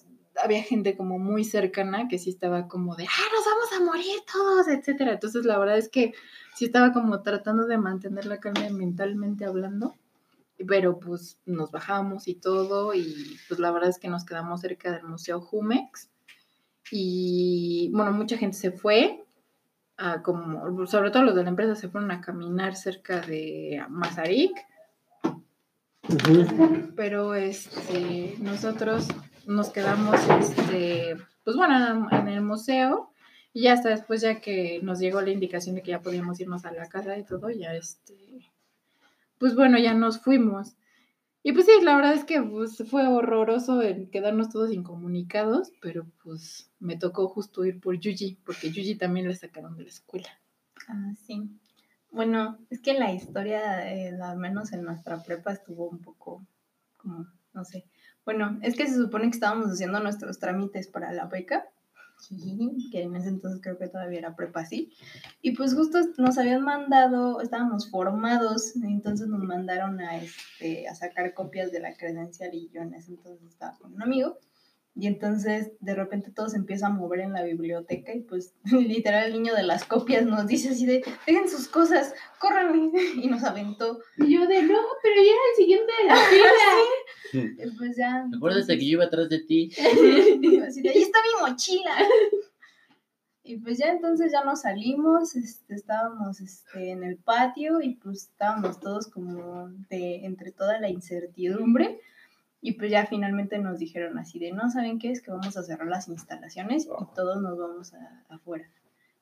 había 0.42 0.62
gente 0.62 0.96
como 0.96 1.18
muy 1.18 1.42
cercana 1.44 2.06
que 2.08 2.18
sí 2.18 2.30
estaba 2.30 2.68
como 2.68 2.94
de, 2.94 3.04
ah, 3.04 3.28
nos 3.34 3.44
vamos 3.44 3.72
a 3.80 3.84
morir 3.92 4.20
todos, 4.32 4.68
etcétera. 4.68 5.14
Entonces, 5.14 5.44
la 5.44 5.58
verdad 5.58 5.76
es 5.78 5.88
que 5.88 6.12
sí 6.54 6.64
estaba 6.66 6.92
como 6.92 7.22
tratando 7.22 7.66
de 7.66 7.76
mantener 7.78 8.26
la 8.26 8.38
calma 8.38 8.68
mentalmente 8.70 9.44
hablando, 9.44 9.96
pero 10.66 10.98
pues 10.98 11.38
nos 11.46 11.70
bajamos 11.70 12.28
y 12.28 12.34
todo, 12.34 12.94
y 12.94 13.38
pues 13.48 13.60
la 13.60 13.70
verdad 13.70 13.90
es 13.90 13.98
que 13.98 14.08
nos 14.08 14.24
quedamos 14.24 14.60
cerca 14.60 14.92
del 14.92 15.04
Museo 15.04 15.40
Jumex. 15.40 16.10
Y 16.90 17.90
bueno, 17.92 18.12
mucha 18.12 18.36
gente 18.36 18.56
se 18.56 18.70
fue, 18.70 19.24
a 19.96 20.22
como, 20.22 20.86
sobre 20.86 21.10
todo 21.10 21.22
los 21.22 21.34
de 21.34 21.44
la 21.44 21.50
empresa 21.50 21.74
se 21.74 21.88
fueron 21.88 22.10
a 22.10 22.20
caminar 22.20 22.76
cerca 22.76 23.20
de 23.20 23.82
Mazarik, 23.88 24.52
Ujú. 26.08 26.92
pero 26.96 27.34
este, 27.34 28.34
nosotros 28.40 29.08
nos 29.46 29.70
quedamos, 29.70 30.16
este, 30.40 31.16
pues 31.44 31.56
bueno, 31.56 32.08
en, 32.10 32.18
en 32.18 32.28
el 32.28 32.42
museo 32.42 33.12
y 33.52 33.62
ya 33.62 33.74
hasta 33.74 33.90
después 33.90 34.20
ya 34.20 34.40
que 34.40 34.80
nos 34.82 34.98
llegó 34.98 35.20
la 35.20 35.30
indicación 35.30 35.76
de 35.76 35.82
que 35.82 35.90
ya 35.90 36.00
podíamos 36.00 36.40
irnos 36.40 36.64
a 36.64 36.72
la 36.72 36.88
casa 36.88 37.16
y 37.18 37.24
todo, 37.24 37.50
ya 37.50 37.74
este, 37.74 38.51
pues 39.42 39.56
bueno, 39.56 39.76
ya 39.76 39.92
nos 39.92 40.20
fuimos. 40.20 40.76
Y 41.42 41.52
pues 41.52 41.66
sí, 41.66 41.72
la 41.82 41.96
verdad 41.96 42.14
es 42.14 42.22
que 42.22 42.40
pues, 42.40 42.80
fue 42.88 43.08
horroroso 43.08 43.82
el 43.82 44.08
quedarnos 44.08 44.50
todos 44.50 44.70
incomunicados, 44.70 45.72
pero 45.82 46.06
pues 46.22 46.70
me 46.78 46.96
tocó 46.96 47.26
justo 47.26 47.64
ir 47.64 47.80
por 47.80 47.98
Yuji, 47.98 48.38
porque 48.46 48.70
Yuji 48.70 48.94
también 48.94 49.26
la 49.26 49.34
sacaron 49.34 49.76
de 49.76 49.82
la 49.82 49.88
escuela. 49.88 50.28
Ah, 50.86 51.12
sí. 51.26 51.50
Bueno, 52.12 52.56
es 52.70 52.80
que 52.82 52.94
la 52.94 53.12
historia, 53.12 53.92
eh, 53.92 54.16
al 54.22 54.38
menos 54.38 54.72
en 54.72 54.84
nuestra 54.84 55.20
prepa, 55.24 55.50
estuvo 55.50 55.88
un 55.88 55.98
poco 55.98 56.46
como, 56.96 57.26
no 57.52 57.64
sé. 57.64 57.84
Bueno, 58.24 58.60
es 58.62 58.76
que 58.76 58.86
se 58.86 58.94
supone 58.94 59.24
que 59.24 59.34
estábamos 59.34 59.66
haciendo 59.72 59.98
nuestros 59.98 60.38
trámites 60.38 60.86
para 60.86 61.12
la 61.12 61.26
beca, 61.26 61.66
que 62.90 63.02
en 63.02 63.16
ese 63.16 63.28
entonces 63.28 63.60
creo 63.62 63.78
que 63.78 63.88
todavía 63.88 64.18
era 64.18 64.36
prepa, 64.36 64.64
sí. 64.64 64.92
Y 65.40 65.56
pues 65.56 65.74
justo 65.74 65.98
nos 66.18 66.38
habían 66.38 66.62
mandado, 66.62 67.40
estábamos 67.40 67.90
formados, 67.90 68.76
entonces 68.76 69.28
nos 69.28 69.42
mandaron 69.42 70.00
a, 70.00 70.18
este, 70.18 70.88
a 70.88 70.94
sacar 70.94 71.34
copias 71.34 71.72
de 71.72 71.80
la 71.80 71.96
credencial 71.96 72.54
y 72.54 72.70
yo 72.72 72.82
en 72.82 72.94
ese 72.94 73.12
entonces 73.12 73.48
estaba 73.48 73.76
con 73.78 73.94
un 73.94 74.02
amigo. 74.02 74.38
Y 74.94 75.06
entonces 75.06 75.72
de 75.80 75.94
repente 75.94 76.30
todo 76.30 76.48
se 76.50 76.58
empieza 76.58 76.86
a 76.86 76.90
mover 76.90 77.20
en 77.20 77.32
la 77.32 77.42
biblioteca 77.42 78.14
y 78.14 78.20
pues 78.20 78.54
literal 78.64 79.26
el 79.26 79.32
niño 79.32 79.54
de 79.54 79.62
las 79.62 79.84
copias 79.84 80.26
nos 80.26 80.46
dice 80.46 80.70
así 80.70 80.84
de, 80.84 81.02
dejen 81.26 81.48
sus 81.48 81.68
cosas, 81.68 82.14
córranme. 82.38 82.90
Y 83.22 83.28
nos 83.28 83.44
aventó. 83.44 84.00
Y 84.18 84.34
yo 84.34 84.46
de 84.46 84.62
no, 84.62 84.78
pero 85.02 85.16
ya 85.16 85.30
era 85.30 85.40
el 85.50 85.56
siguiente 85.56 85.92
de 86.00 86.08
la 86.08 86.16
fila. 87.36 87.64
Y 87.64 87.76
pues 87.76 87.96
ya. 87.96 88.26
Acuérdate 88.34 88.78
que 88.78 88.84
yo 88.84 88.92
iba 88.92 89.04
atrás 89.04 89.28
de 89.28 89.40
ti. 89.40 89.70
Y 90.40 90.56
yo 90.56 90.64
así 90.64 90.82
de, 90.82 90.90
ahí 90.90 91.02
está 91.02 91.18
mi 91.22 91.48
mochila. 91.48 91.96
Y 93.44 93.56
pues 93.58 93.78
ya 93.78 93.88
entonces 93.88 94.30
ya 94.30 94.44
nos 94.44 94.62
salimos, 94.62 95.34
este, 95.34 95.74
estábamos 95.74 96.40
este, 96.40 96.90
en 96.90 97.02
el 97.02 97.16
patio 97.16 97.80
y 97.80 97.96
pues 97.96 98.28
estábamos 98.30 98.78
todos 98.78 99.08
como 99.08 99.68
de 99.90 100.24
entre 100.24 100.52
toda 100.52 100.78
la 100.78 100.88
incertidumbre. 100.88 102.00
Y 102.62 102.72
pues 102.74 102.90
ya 102.90 103.04
finalmente 103.06 103.58
nos 103.58 103.78
dijeron 103.78 104.16
así 104.18 104.38
de, 104.38 104.52
no, 104.52 104.70
¿saben 104.70 104.98
qué? 104.98 105.10
Es 105.10 105.20
que 105.20 105.30
vamos 105.32 105.56
a 105.56 105.62
cerrar 105.64 105.88
las 105.88 106.08
instalaciones 106.08 106.86
y 106.86 107.14
todos 107.14 107.42
nos 107.42 107.58
vamos 107.58 107.92
a- 107.92 108.24
afuera. 108.30 108.64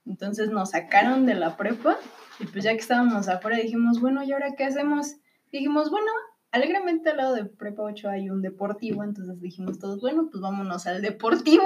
Entonces 0.07 0.51
nos 0.51 0.71
sacaron 0.71 1.27
de 1.27 1.35
la 1.35 1.57
prepa 1.57 1.97
y 2.39 2.47
pues 2.47 2.65
ya 2.65 2.73
que 2.73 2.79
estábamos 2.81 3.29
afuera 3.29 3.57
dijimos, 3.57 4.01
bueno, 4.01 4.23
¿y 4.23 4.33
ahora 4.33 4.55
qué 4.57 4.65
hacemos? 4.65 5.17
Dijimos, 5.51 5.91
bueno, 5.91 6.07
alegremente 6.53 7.11
al 7.11 7.17
lado 7.17 7.35
de 7.35 7.45
Prepa 7.45 7.83
8 7.83 8.09
hay 8.11 8.29
un 8.31 8.43
deportivo, 8.43 9.05
entonces 9.05 9.41
dijimos 9.41 9.79
todos, 9.79 10.01
bueno, 10.01 10.29
pues 10.31 10.41
vámonos 10.41 10.87
al 10.87 11.01
deportivo. 11.03 11.65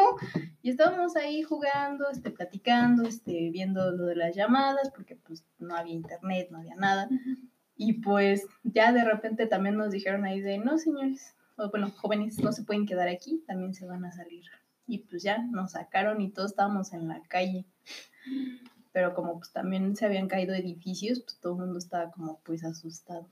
Y 0.62 0.70
estábamos 0.70 1.16
ahí 1.16 1.42
jugando, 1.42 2.08
este, 2.10 2.30
platicando, 2.30 3.02
este, 3.06 3.50
viendo 3.50 3.90
lo 3.92 4.06
de 4.06 4.16
las 4.16 4.34
llamadas, 4.34 4.90
porque 4.94 5.16
pues 5.16 5.44
no 5.58 5.74
había 5.76 5.94
internet, 5.94 6.48
no 6.50 6.58
había 6.58 6.76
nada. 6.76 7.08
Y 7.76 7.94
pues 7.94 8.46
ya 8.62 8.92
de 8.92 9.04
repente 9.04 9.46
también 9.46 9.76
nos 9.76 9.90
dijeron 9.90 10.24
ahí 10.24 10.40
de, 10.40 10.58
no, 10.58 10.78
señores, 10.78 11.34
bueno, 11.56 11.90
jóvenes, 11.90 12.38
no 12.38 12.52
se 12.52 12.64
pueden 12.64 12.86
quedar 12.86 13.08
aquí, 13.08 13.42
también 13.46 13.74
se 13.74 13.86
van 13.86 14.04
a 14.04 14.12
salir. 14.12 14.44
Y 14.86 14.98
pues 14.98 15.22
ya 15.22 15.38
nos 15.38 15.72
sacaron 15.72 16.20
y 16.20 16.30
todos 16.30 16.50
estábamos 16.50 16.92
en 16.92 17.08
la 17.08 17.22
calle. 17.22 17.64
Pero 18.92 19.14
como 19.14 19.38
pues 19.38 19.52
también 19.52 19.96
se 19.96 20.06
habían 20.06 20.28
caído 20.28 20.54
edificios, 20.54 21.20
pues 21.20 21.38
todo 21.40 21.54
el 21.54 21.60
mundo 21.60 21.78
estaba 21.78 22.10
como 22.10 22.40
pues 22.44 22.64
asustado. 22.64 23.28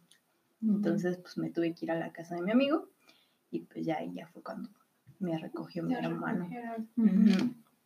Entonces 0.63 1.19
pues 1.19 1.37
me 1.39 1.51
tuve 1.51 1.75
que 1.75 1.85
ir 1.85 1.91
a 1.91 1.99
la 1.99 2.13
casa 2.13 2.37
de 2.37 2.43
mi 2.43 2.53
amigo 2.53 2.89
y 3.51 3.61
pues 3.61 3.85
ya 3.85 4.03
ya 4.05 4.29
fue 4.29 4.43
cuando 4.43 4.71
me 5.19 5.39
recogió 5.39 5.83
mi 5.83 5.95
hermano. 5.95 6.49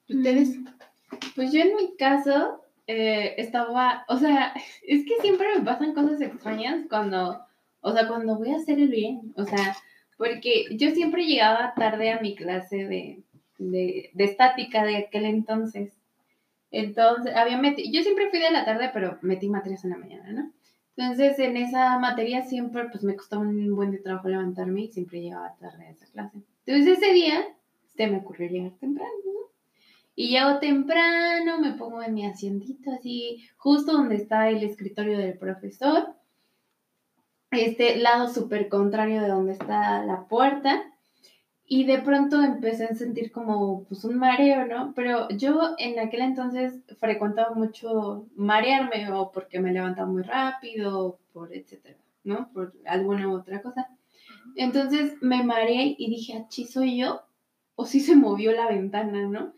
¿Ustedes? 0.09 0.59
Pues 1.35 1.53
yo 1.53 1.61
en 1.61 1.77
mi 1.77 1.97
caso 1.97 2.63
eh, 2.87 3.35
estaba, 3.39 4.05
o 4.09 4.17
sea, 4.17 4.55
es 4.87 5.05
que 5.05 5.21
siempre 5.21 5.47
me 5.57 5.65
pasan 5.65 5.95
cosas 5.95 6.21
extrañas 6.21 6.87
cuando, 6.89 7.45
o 7.81 7.93
sea, 7.93 8.09
cuando 8.09 8.37
voy 8.37 8.51
a 8.51 8.57
hacer 8.57 8.79
el 8.79 8.89
bien, 8.89 9.33
o 9.37 9.45
sea, 9.45 9.77
porque 10.17 10.65
yo 10.77 10.91
siempre 10.91 11.27
llegaba 11.27 11.75
tarde 11.75 12.11
a 12.11 12.21
mi 12.21 12.35
clase 12.35 12.87
de, 12.87 13.23
de, 13.59 14.11
de 14.15 14.25
estática 14.25 14.85
de 14.85 14.97
aquel 14.97 15.25
entonces. 15.27 15.93
Entonces, 16.71 17.35
había 17.37 17.59
meti- 17.59 17.91
yo 17.93 18.03
siempre 18.03 18.29
fui 18.31 18.39
de 18.41 18.51
la 18.51 18.65
tarde, 18.65 18.91
pero 18.93 19.19
metí 19.23 19.49
materias 19.49 19.85
en 19.85 19.91
la 19.91 19.97
mañana, 19.99 20.33
¿no? 20.33 20.53
Entonces, 20.97 21.39
en 21.39 21.57
esa 21.57 21.99
materia 21.99 22.43
siempre, 22.43 22.89
pues 22.91 23.05
me 23.05 23.15
costaba 23.17 23.43
un 23.43 23.77
buen 23.77 23.91
de 23.91 23.99
trabajo 23.99 24.29
levantarme 24.29 24.83
y 24.83 24.89
siempre 24.89 25.21
llegaba 25.21 25.55
tarde 25.61 25.87
a 25.87 25.91
esa 25.91 26.07
clase. 26.07 26.39
Entonces, 26.67 26.99
ese 26.99 27.13
día, 27.13 27.45
se 27.97 28.07
me 28.07 28.19
ocurrió 28.19 28.49
llegar 28.49 28.73
temprano, 28.81 29.11
¿no? 29.25 29.33
Y 30.15 30.29
llego 30.31 30.59
temprano, 30.59 31.61
me 31.61 31.73
pongo 31.73 32.03
en 32.03 32.15
mi 32.15 32.25
asientito 32.25 32.91
así, 32.91 33.47
justo 33.59 33.93
donde 33.93 34.17
está 34.17 34.49
el 34.49 34.63
escritorio 34.63 35.19
del 35.19 35.37
profesor. 35.39 36.15
Este 37.51 37.97
lado 37.97 38.29
súper 38.29 38.69
contrario 38.69 39.23
de 39.23 39.29
donde 39.29 39.53
está 39.53 40.05
la 40.05 40.27
puerta. 40.29 40.83
Y 41.69 41.85
de 41.85 41.99
pronto 41.99 42.43
empecé 42.43 42.85
a 42.85 42.95
sentir 42.95 43.33
como 43.33 43.85
pues 43.85 44.05
un 44.05 44.19
mareo, 44.19 44.67
¿no? 44.67 44.93
Pero 44.95 45.29
yo 45.31 45.75
en 45.79 45.99
aquel 45.99 46.21
entonces 46.21 46.75
frecuentaba 47.01 47.55
mucho 47.55 48.29
marearme 48.37 49.11
o 49.11 49.33
porque 49.33 49.59
me 49.59 49.73
levantaba 49.73 50.09
muy 50.09 50.23
rápido, 50.23 51.19
por 51.33 51.53
etcétera, 51.53 51.99
¿no? 52.23 52.51
Por 52.53 52.73
alguna 52.85 53.33
otra 53.33 53.63
cosa. 53.63 53.89
Entonces 54.55 55.15
me 55.21 55.43
mareé 55.43 55.97
y 55.99 56.09
dije, 56.09 56.39
¿achí 56.39 56.67
soy 56.67 56.99
yo? 56.99 57.23
O 57.75 57.85
sí 57.85 57.99
se 57.99 58.15
movió 58.15 58.53
la 58.53 58.69
ventana, 58.69 59.27
¿no? 59.27 59.53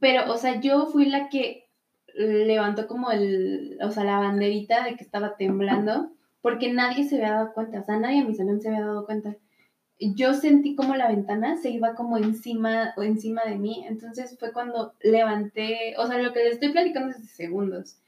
Pero, 0.00 0.32
o 0.32 0.36
sea, 0.36 0.60
yo 0.60 0.86
fui 0.86 1.06
la 1.06 1.28
que 1.28 1.68
levantó 2.14 2.86
como 2.86 3.10
el, 3.10 3.78
o 3.82 3.90
sea, 3.90 4.04
la 4.04 4.18
banderita 4.18 4.84
de 4.84 4.96
que 4.96 5.04
estaba 5.04 5.36
temblando, 5.36 6.10
porque 6.42 6.72
nadie 6.72 7.04
se 7.04 7.16
había 7.16 7.34
dado 7.36 7.52
cuenta, 7.54 7.80
o 7.80 7.84
sea, 7.84 7.98
nadie 7.98 8.18
en 8.18 8.28
mi 8.28 8.34
salón 8.34 8.60
se 8.60 8.68
había 8.68 8.84
dado 8.84 9.06
cuenta. 9.06 9.36
Yo 9.98 10.34
sentí 10.34 10.74
como 10.74 10.96
la 10.96 11.08
ventana 11.08 11.56
se 11.56 11.70
iba 11.70 11.94
como 11.94 12.18
encima 12.18 12.92
o 12.96 13.02
encima 13.04 13.44
de 13.44 13.56
mí, 13.56 13.84
entonces 13.86 14.36
fue 14.38 14.52
cuando 14.52 14.94
levanté, 15.00 15.94
o 15.96 16.06
sea, 16.06 16.18
lo 16.18 16.32
que 16.32 16.40
le 16.40 16.50
estoy 16.50 16.70
platicando 16.70 17.10
es 17.10 17.22
de 17.22 17.28
segundos. 17.28 17.98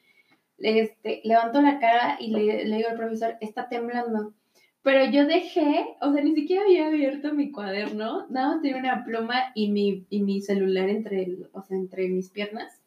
Este, 0.59 1.21
levanto 1.25 1.63
la 1.63 1.79
cara 1.79 2.17
y 2.21 2.31
le, 2.31 2.65
digo 2.65 2.89
al 2.91 2.97
profesor, 2.97 3.37
está 3.41 3.69
temblando. 3.69 4.35
Pero 4.83 5.11
yo 5.11 5.27
dejé, 5.27 5.97
o 6.01 6.13
sea, 6.13 6.23
ni 6.23 6.35
siquiera 6.35 6.63
había 6.63 6.89
abierto 6.89 7.33
mi 7.33 7.51
cuaderno, 7.53 8.27
nada 8.29 8.49
más 8.55 8.63
tenía 8.63 8.79
una 8.79 9.05
pluma 9.05 9.53
y 9.55 9.71
mi, 9.71 10.07
y 10.11 10.23
mi 10.23 10.43
celular 10.43 10.89
entre, 10.91 11.39
o 11.53 11.63
sea, 11.63 11.77
entre 11.77 12.09
mis 12.09 12.31
piernas. 12.31 12.84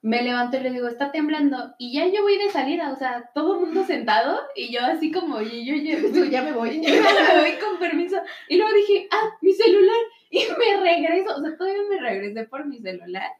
Me 0.00 0.22
levanto 0.22 0.56
y 0.56 0.60
le 0.60 0.70
digo, 0.70 0.86
está 0.86 1.10
temblando. 1.10 1.74
Y 1.76 1.92
ya 1.92 2.06
yo 2.06 2.22
voy 2.22 2.38
de 2.38 2.50
salida, 2.50 2.92
o 2.92 2.96
sea, 2.96 3.30
todo 3.34 3.54
el 3.54 3.66
mundo 3.66 3.84
sentado 3.84 4.38
y 4.54 4.72
yo 4.72 4.80
así 4.80 5.10
como, 5.10 5.40
y 5.40 5.64
yo, 5.66 5.74
yo, 5.74 6.08
Tú, 6.12 6.24
ya 6.30 6.42
me 6.42 6.52
voy. 6.52 6.80
yo 6.86 6.92
me 6.92 7.40
voy 7.40 7.58
con 7.58 7.78
permiso. 7.78 8.16
Y 8.48 8.56
luego 8.56 8.72
dije, 8.74 9.08
ah, 9.10 9.36
mi 9.40 9.52
celular. 9.52 9.96
Y 10.30 10.38
me 10.58 10.80
regreso, 10.80 11.36
o 11.36 11.40
sea, 11.40 11.56
todavía 11.56 11.82
me 11.88 12.00
regresé 12.00 12.44
por 12.44 12.66
mi 12.66 12.78
celular. 12.78 13.30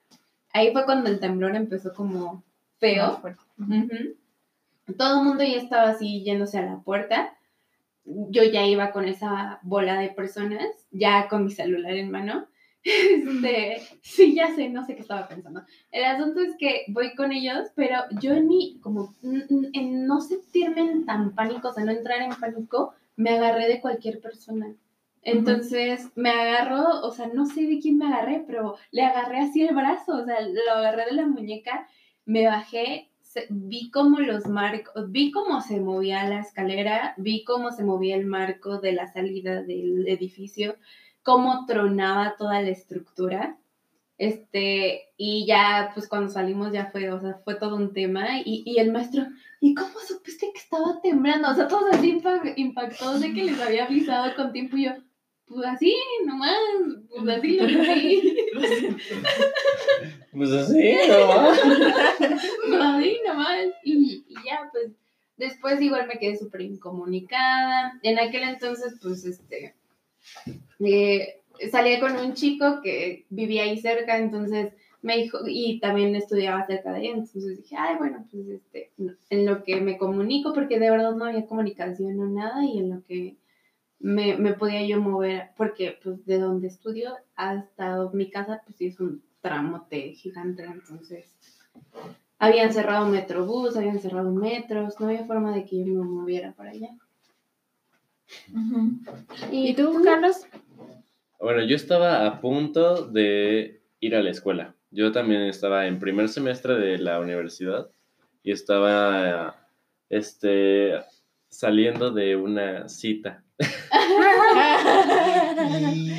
Ahí 0.53 0.73
fue 0.73 0.85
cuando 0.85 1.11
el 1.11 1.21
temblor 1.21 1.55
empezó 1.55 1.92
como 1.94 2.42
feo. 2.79 3.18
Fuerte. 3.18 3.42
Ujú. 3.59 4.16
Todo 4.97 5.21
el 5.21 5.25
mundo 5.25 5.44
ya 5.44 5.57
estaba 5.57 5.90
así 5.90 6.25
yéndose 6.25 6.59
a 6.59 6.62
la 6.62 6.79
puerta. 6.79 7.37
Yo 8.05 8.42
ya 8.42 8.64
iba 8.64 8.90
con 8.90 9.07
esa 9.07 9.61
bola 9.62 10.01
de 10.01 10.09
personas, 10.09 10.66
ya 10.90 11.29
con 11.29 11.44
mi 11.44 11.51
celular 11.51 11.92
en 11.92 12.11
mano. 12.11 12.49
Este, 12.85 13.83
sí, 14.03 14.35
ya 14.35 14.55
sé, 14.55 14.69
no 14.69 14.85
sé 14.87 14.95
qué 14.95 15.03
estaba 15.03 15.29
pensando. 15.29 15.62
El 15.91 16.05
asunto 16.05 16.41
es 16.41 16.57
que 16.59 16.85
voy 16.88 17.14
con 17.14 17.33
ellos, 17.33 17.69
pero 17.75 17.97
yo 18.21 18.33
en 18.33 18.47
mi, 18.47 18.79
como, 18.81 19.14
en 19.23 20.07
no 20.07 20.21
sentirme 20.21 20.81
en 20.81 21.05
tan 21.05 21.35
pánico, 21.35 21.69
o 21.69 21.73
sea, 21.73 21.85
no 21.85 21.93
entrar 21.93 22.23
en 22.23 22.31
pánico, 22.31 22.95
me 23.17 23.31
agarré 23.31 23.69
de 23.69 23.81
cualquier 23.81 24.21
persona. 24.21 24.75
Entonces 25.23 26.11
me 26.14 26.31
agarró, 26.31 27.03
o 27.03 27.11
sea, 27.11 27.27
no 27.27 27.45
sé 27.47 27.67
de 27.67 27.81
quién 27.81 27.99
me 27.99 28.07
agarré, 28.07 28.45
pero 28.47 28.77
le 28.93 29.03
agarré 29.03 29.41
así 29.41 29.62
el 29.62 29.75
brazo, 29.75 30.12
o 30.12 30.25
sea, 30.25 30.41
lo 30.41 30.73
agarré 30.73 31.07
de 31.07 31.12
la 31.12 31.27
muñeca, 31.27 31.88
me 32.25 32.47
bajé, 32.47 33.11
vi 33.51 33.91
cómo 33.91 34.21
los 34.21 34.47
marcos, 34.47 35.11
vi 35.11 35.31
cómo 35.31 35.61
se 35.61 35.81
movía 35.81 36.27
la 36.29 36.41
escalera, 36.41 37.14
vi 37.19 37.45
cómo 37.45 37.73
se 37.73 37.85
movía 37.85 38.17
el 38.17 38.27
marco 38.27 38.81
de 38.81 38.93
la 38.93 39.12
salida 39.12 39.62
del 39.62 40.09
edificio, 40.09 40.77
cómo 41.29 41.67
tronaba 41.67 42.37
toda 42.38 42.62
la 42.62 42.71
estructura. 42.71 43.59
Este, 44.17 45.03
y 45.19 45.45
ya, 45.47 45.91
pues 45.93 46.09
cuando 46.09 46.31
salimos 46.33 46.73
ya 46.73 46.87
fue, 46.91 47.11
o 47.11 47.21
sea, 47.21 47.35
fue 47.45 47.55
todo 47.55 47.77
un 47.77 47.93
tema. 47.93 48.41
Y, 48.43 48.62
y 48.64 48.79
el 48.79 48.91
maestro, 48.93 49.27
¿y 49.61 49.75
cómo 49.75 49.93
supiste 50.01 50.51
que 50.51 50.59
estaba 50.59 51.03
temblando? 51.03 51.51
O 51.51 51.55
sea, 51.55 51.69
todos 51.69 51.85
así 51.93 52.12
impa- 52.19 52.55
impactados 52.57 53.21
de 53.21 53.35
que 53.35 53.45
les 53.45 53.61
había 53.61 53.85
avisado 53.85 54.35
con 54.37 54.53
tiempo. 54.53 54.79
Y 54.79 54.87
yo, 54.87 54.93
pues 55.47 55.67
así, 55.67 55.95
nomás, 56.25 56.57
pues 57.11 57.29
así 57.38 57.61
lo 57.61 57.69
sentí. 57.69 58.38
Pues 60.33 60.51
así, 60.53 60.95
¿no? 61.09 61.51
Así 62.83 63.21
nomás. 63.27 63.67
Y, 63.83 64.25
y 64.29 64.35
ya, 64.47 64.69
pues, 64.73 64.93
después 65.37 65.81
igual 65.81 66.07
me 66.07 66.19
quedé 66.19 66.37
súper 66.38 66.61
incomunicada. 66.61 67.99
En 68.03 68.19
aquel 68.19 68.45
entonces, 68.45 68.95
pues, 69.03 69.25
este, 69.25 69.75
eh, 70.81 71.43
salía 71.71 72.01
con 72.01 72.17
un 72.17 72.35
chico 72.35 72.81
que 72.83 73.27
vivía 73.31 73.64
ahí 73.64 73.79
cerca, 73.79 74.19
entonces 74.19 74.73
me 75.03 75.17
dijo, 75.17 75.38
y 75.47 75.79
también 75.81 76.14
estudiaba 76.17 76.67
cerca 76.67 76.93
de 76.93 77.07
él, 77.07 77.12
entonces 77.19 77.59
dije, 77.59 77.77
ay, 77.79 77.97
bueno, 77.99 78.27
pues, 78.31 78.49
este, 78.49 78.93
en 79.31 79.47
lo 79.47 79.62
que 79.62 79.81
me 79.81 79.97
comunico, 79.97 80.53
porque 80.53 80.79
de 80.79 80.91
verdad 80.91 81.14
no 81.14 81.25
había 81.25 81.47
comunicación 81.47 82.19
o 82.21 82.27
nada, 82.27 82.64
y 82.64 82.79
en 82.79 82.91
lo 82.91 83.05
que 83.05 83.37
me, 84.01 84.37
me 84.37 84.55
podía 84.55 84.85
yo 84.87 85.01
mover, 85.01 85.51
porque, 85.57 85.99
pues, 86.03 86.25
de 86.27 86.38
donde 86.38 86.69
estudio 86.69 87.14
hasta 87.37 88.11
mi 88.12 88.31
casa, 88.31 88.62
pues, 88.64 88.77
sí 88.77 88.87
es 88.87 89.01
un 89.01 89.23
tramote 89.41 90.12
gigante, 90.14 90.64
entonces 90.64 91.37
habían 92.38 92.73
cerrado 92.73 93.07
Metrobús, 93.07 93.77
habían 93.77 94.01
cerrado 94.01 94.31
metros, 94.33 94.99
no 95.01 95.07
había 95.07 95.25
forma 95.25 95.55
de 95.55 95.64
que 95.64 95.79
yo 95.79 95.95
me 95.95 96.05
moviera 96.05 96.53
para 96.53 96.71
allá. 96.71 96.88
Ujú. 98.53 98.99
¿Y 99.51 99.75
tú, 99.75 100.03
Carlos? 100.05 100.47
Bueno, 101.41 101.62
yo 101.64 101.77
estaba 101.77 102.27
a 102.27 102.41
punto 102.41 103.07
de 103.07 103.81
ir 104.01 104.17
a 104.17 104.23
la 104.23 104.31
escuela. 104.31 104.75
Yo 104.91 105.12
también 105.12 105.43
estaba 105.43 105.87
en 105.87 105.99
primer 105.99 106.29
semestre 106.29 106.75
de 106.77 106.99
la 106.99 107.21
universidad 107.21 107.88
y 108.43 108.53
estaba 108.53 109.57
este, 110.09 110.95
saliendo 111.49 112.11
de 112.11 112.37
una 112.37 112.88
cita. 112.88 113.43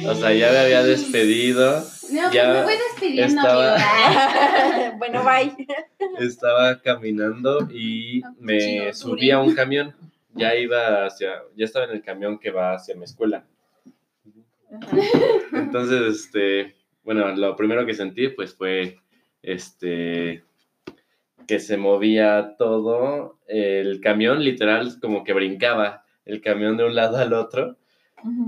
O 0.07 0.15
sea, 0.15 0.33
ya 0.33 0.51
me 0.51 0.57
había 0.59 0.83
despedido, 0.83 1.83
No, 2.11 2.31
Ya 2.31 2.47
me 2.53 2.63
voy 2.63 2.73
despidiendo, 2.91 3.41
estaba- 3.41 3.75
amigo. 3.75 4.95
bueno, 4.97 5.23
bye. 5.23 5.67
estaba 6.19 6.81
caminando 6.81 7.67
y 7.71 8.21
me 8.39 8.59
Chido, 8.59 8.93
subí 8.93 9.31
a 9.31 9.39
un 9.39 9.53
camión. 9.53 9.93
Ya 10.35 10.55
iba 10.55 11.05
hacia, 11.05 11.41
ya 11.55 11.65
estaba 11.65 11.85
en 11.85 11.91
el 11.91 12.01
camión 12.01 12.39
que 12.39 12.51
va 12.51 12.73
hacia 12.73 12.95
mi 12.95 13.03
escuela. 13.03 13.45
Entonces, 15.53 16.01
este, 16.15 16.75
bueno, 17.03 17.35
lo 17.35 17.55
primero 17.55 17.85
que 17.85 17.93
sentí 17.93 18.29
pues 18.29 18.53
fue 18.55 18.97
este 19.41 20.43
que 21.47 21.59
se 21.59 21.77
movía 21.77 22.55
todo, 22.59 23.39
el 23.47 24.01
camión 24.01 24.43
literal 24.43 24.99
como 25.01 25.23
que 25.23 25.33
brincaba 25.33 26.03
el 26.25 26.41
camión 26.41 26.77
de 26.77 26.85
un 26.85 26.93
lado 26.93 27.17
al 27.17 27.33
otro 27.33 27.75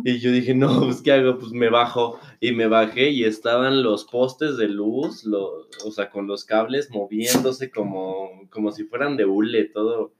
y 0.03 0.19
yo 0.19 0.31
dije, 0.31 0.53
no, 0.53 0.81
pues 0.85 1.01
¿qué 1.01 1.13
hago? 1.13 1.39
Pues 1.39 1.51
me 1.51 1.69
bajo 1.69 2.19
y 2.39 2.51
me 2.51 2.67
bajé 2.67 3.09
y 3.09 3.23
estaban 3.23 3.81
los 3.81 4.05
postes 4.05 4.57
de 4.57 4.67
luz, 4.67 5.23
lo- 5.23 5.67
o 5.83 5.91
sea, 5.91 6.11
con 6.11 6.27
los 6.27 6.45
cables 6.45 6.91
moviéndose 6.91 7.71
como, 7.71 8.47
como 8.51 8.71
si 8.71 8.83
fueran 8.83 9.17
de 9.17 9.25
hule, 9.25 9.63
todo 9.63 10.11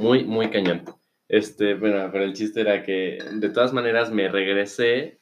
muy, 0.00 0.24
muy 0.24 0.50
cañón. 0.50 0.84
Este, 1.28 1.74
bueno, 1.74 2.08
pero 2.10 2.24
el 2.24 2.32
chiste 2.32 2.62
era 2.62 2.82
que 2.82 3.18
de 3.32 3.50
todas 3.50 3.72
maneras 3.72 4.10
me 4.10 4.28
regresé 4.28 5.20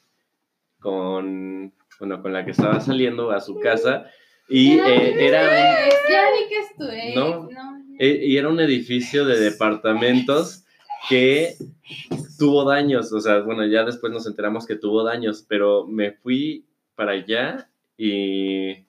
con, 0.79 1.73
bueno, 1.99 2.21
con 2.21 2.33
la 2.33 2.45
que 2.45 2.51
estaba 2.51 2.79
saliendo 2.79 3.31
a 3.31 3.41
su 3.41 3.59
casa 3.59 4.09
y 4.47 4.79
eh, 4.79 5.27
era 5.27 5.43
un, 5.43 6.11
Ya 6.11 6.23
vi 6.31 6.49
que 6.49 6.59
estuve. 6.59 7.15
No. 7.15 7.49
no. 7.51 7.83
eh, 7.99 8.21
y 8.23 8.37
era 8.37 8.49
un 8.49 8.59
edificio 8.59 9.25
de 9.25 9.39
departamentos 9.39 10.65
que 11.07 11.55
tuvo 12.37 12.65
daños, 12.65 13.13
o 13.13 13.19
sea, 13.19 13.39
bueno, 13.39 13.65
ya 13.65 13.83
después 13.83 14.11
nos 14.11 14.25
enteramos 14.25 14.65
que 14.65 14.75
tuvo 14.75 15.03
daños, 15.03 15.45
pero 15.47 15.85
me 15.85 16.11
fui 16.11 16.65
para 16.95 17.11
allá 17.11 17.69
y 17.97 18.85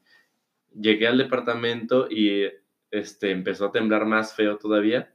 llegué 0.75 1.07
al 1.07 1.19
departamento 1.19 2.09
y 2.11 2.45
este 2.91 3.31
empezó 3.31 3.67
a 3.67 3.73
temblar 3.73 4.07
más 4.07 4.35
feo 4.35 4.57
todavía. 4.57 5.13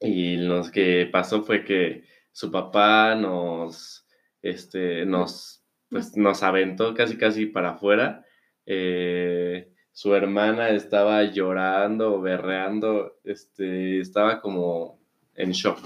Y 0.00 0.36
lo 0.36 0.70
que 0.70 1.08
pasó 1.10 1.42
fue 1.42 1.64
que 1.64 2.04
su 2.32 2.50
papá 2.50 3.14
nos 3.14 4.06
este 4.42 5.06
nos 5.06 5.64
pues 5.88 6.16
nos 6.16 6.42
aventó 6.42 6.94
casi 6.94 7.16
casi 7.16 7.46
para 7.46 7.70
afuera. 7.70 8.24
Eh, 8.66 9.72
su 9.92 10.14
hermana 10.14 10.68
estaba 10.70 11.22
llorando, 11.22 12.20
berreando, 12.20 13.16
este, 13.24 14.00
estaba 14.00 14.42
como 14.42 14.98
en 15.34 15.52
shock. 15.52 15.78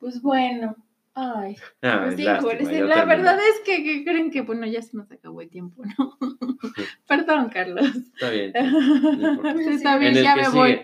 Pues 0.00 0.20
bueno. 0.20 0.74
Ay, 1.16 1.54
Ay, 1.80 1.98
pues 2.10 2.18
lástima, 2.18 2.80
La 2.88 2.94
terminó. 2.94 3.06
verdad 3.06 3.38
es 3.38 3.60
que, 3.64 3.84
que 3.84 4.04
creen 4.04 4.32
que, 4.32 4.40
bueno, 4.40 4.66
ya 4.66 4.82
se 4.82 4.96
nos 4.96 5.08
acabó 5.12 5.40
el 5.42 5.48
tiempo, 5.48 5.84
¿no? 5.96 6.18
Perdón, 7.06 7.50
Carlos. 7.50 7.86
Está 7.94 8.30
bien. 8.30 8.52
no. 9.20 9.48
Está 9.70 9.98
bien, 9.98 10.14
ya 10.14 10.34
me 10.34 10.48
voy. 10.48 10.80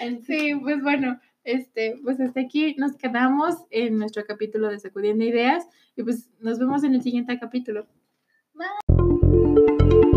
sigue. 0.00 0.22
Sí, 0.26 0.56
pues 0.60 0.82
bueno, 0.82 1.20
este, 1.44 1.98
pues 2.02 2.20
hasta 2.20 2.40
aquí 2.40 2.74
nos 2.76 2.96
quedamos 2.96 3.54
en 3.70 3.98
nuestro 3.98 4.24
capítulo 4.24 4.68
de 4.68 4.78
Sacudiendo 4.78 5.24
Ideas 5.24 5.66
y 5.96 6.02
pues 6.02 6.30
nos 6.40 6.58
vemos 6.58 6.84
en 6.84 6.94
el 6.94 7.02
siguiente 7.02 7.38
capítulo. 7.38 7.86
Bye. 8.54 10.09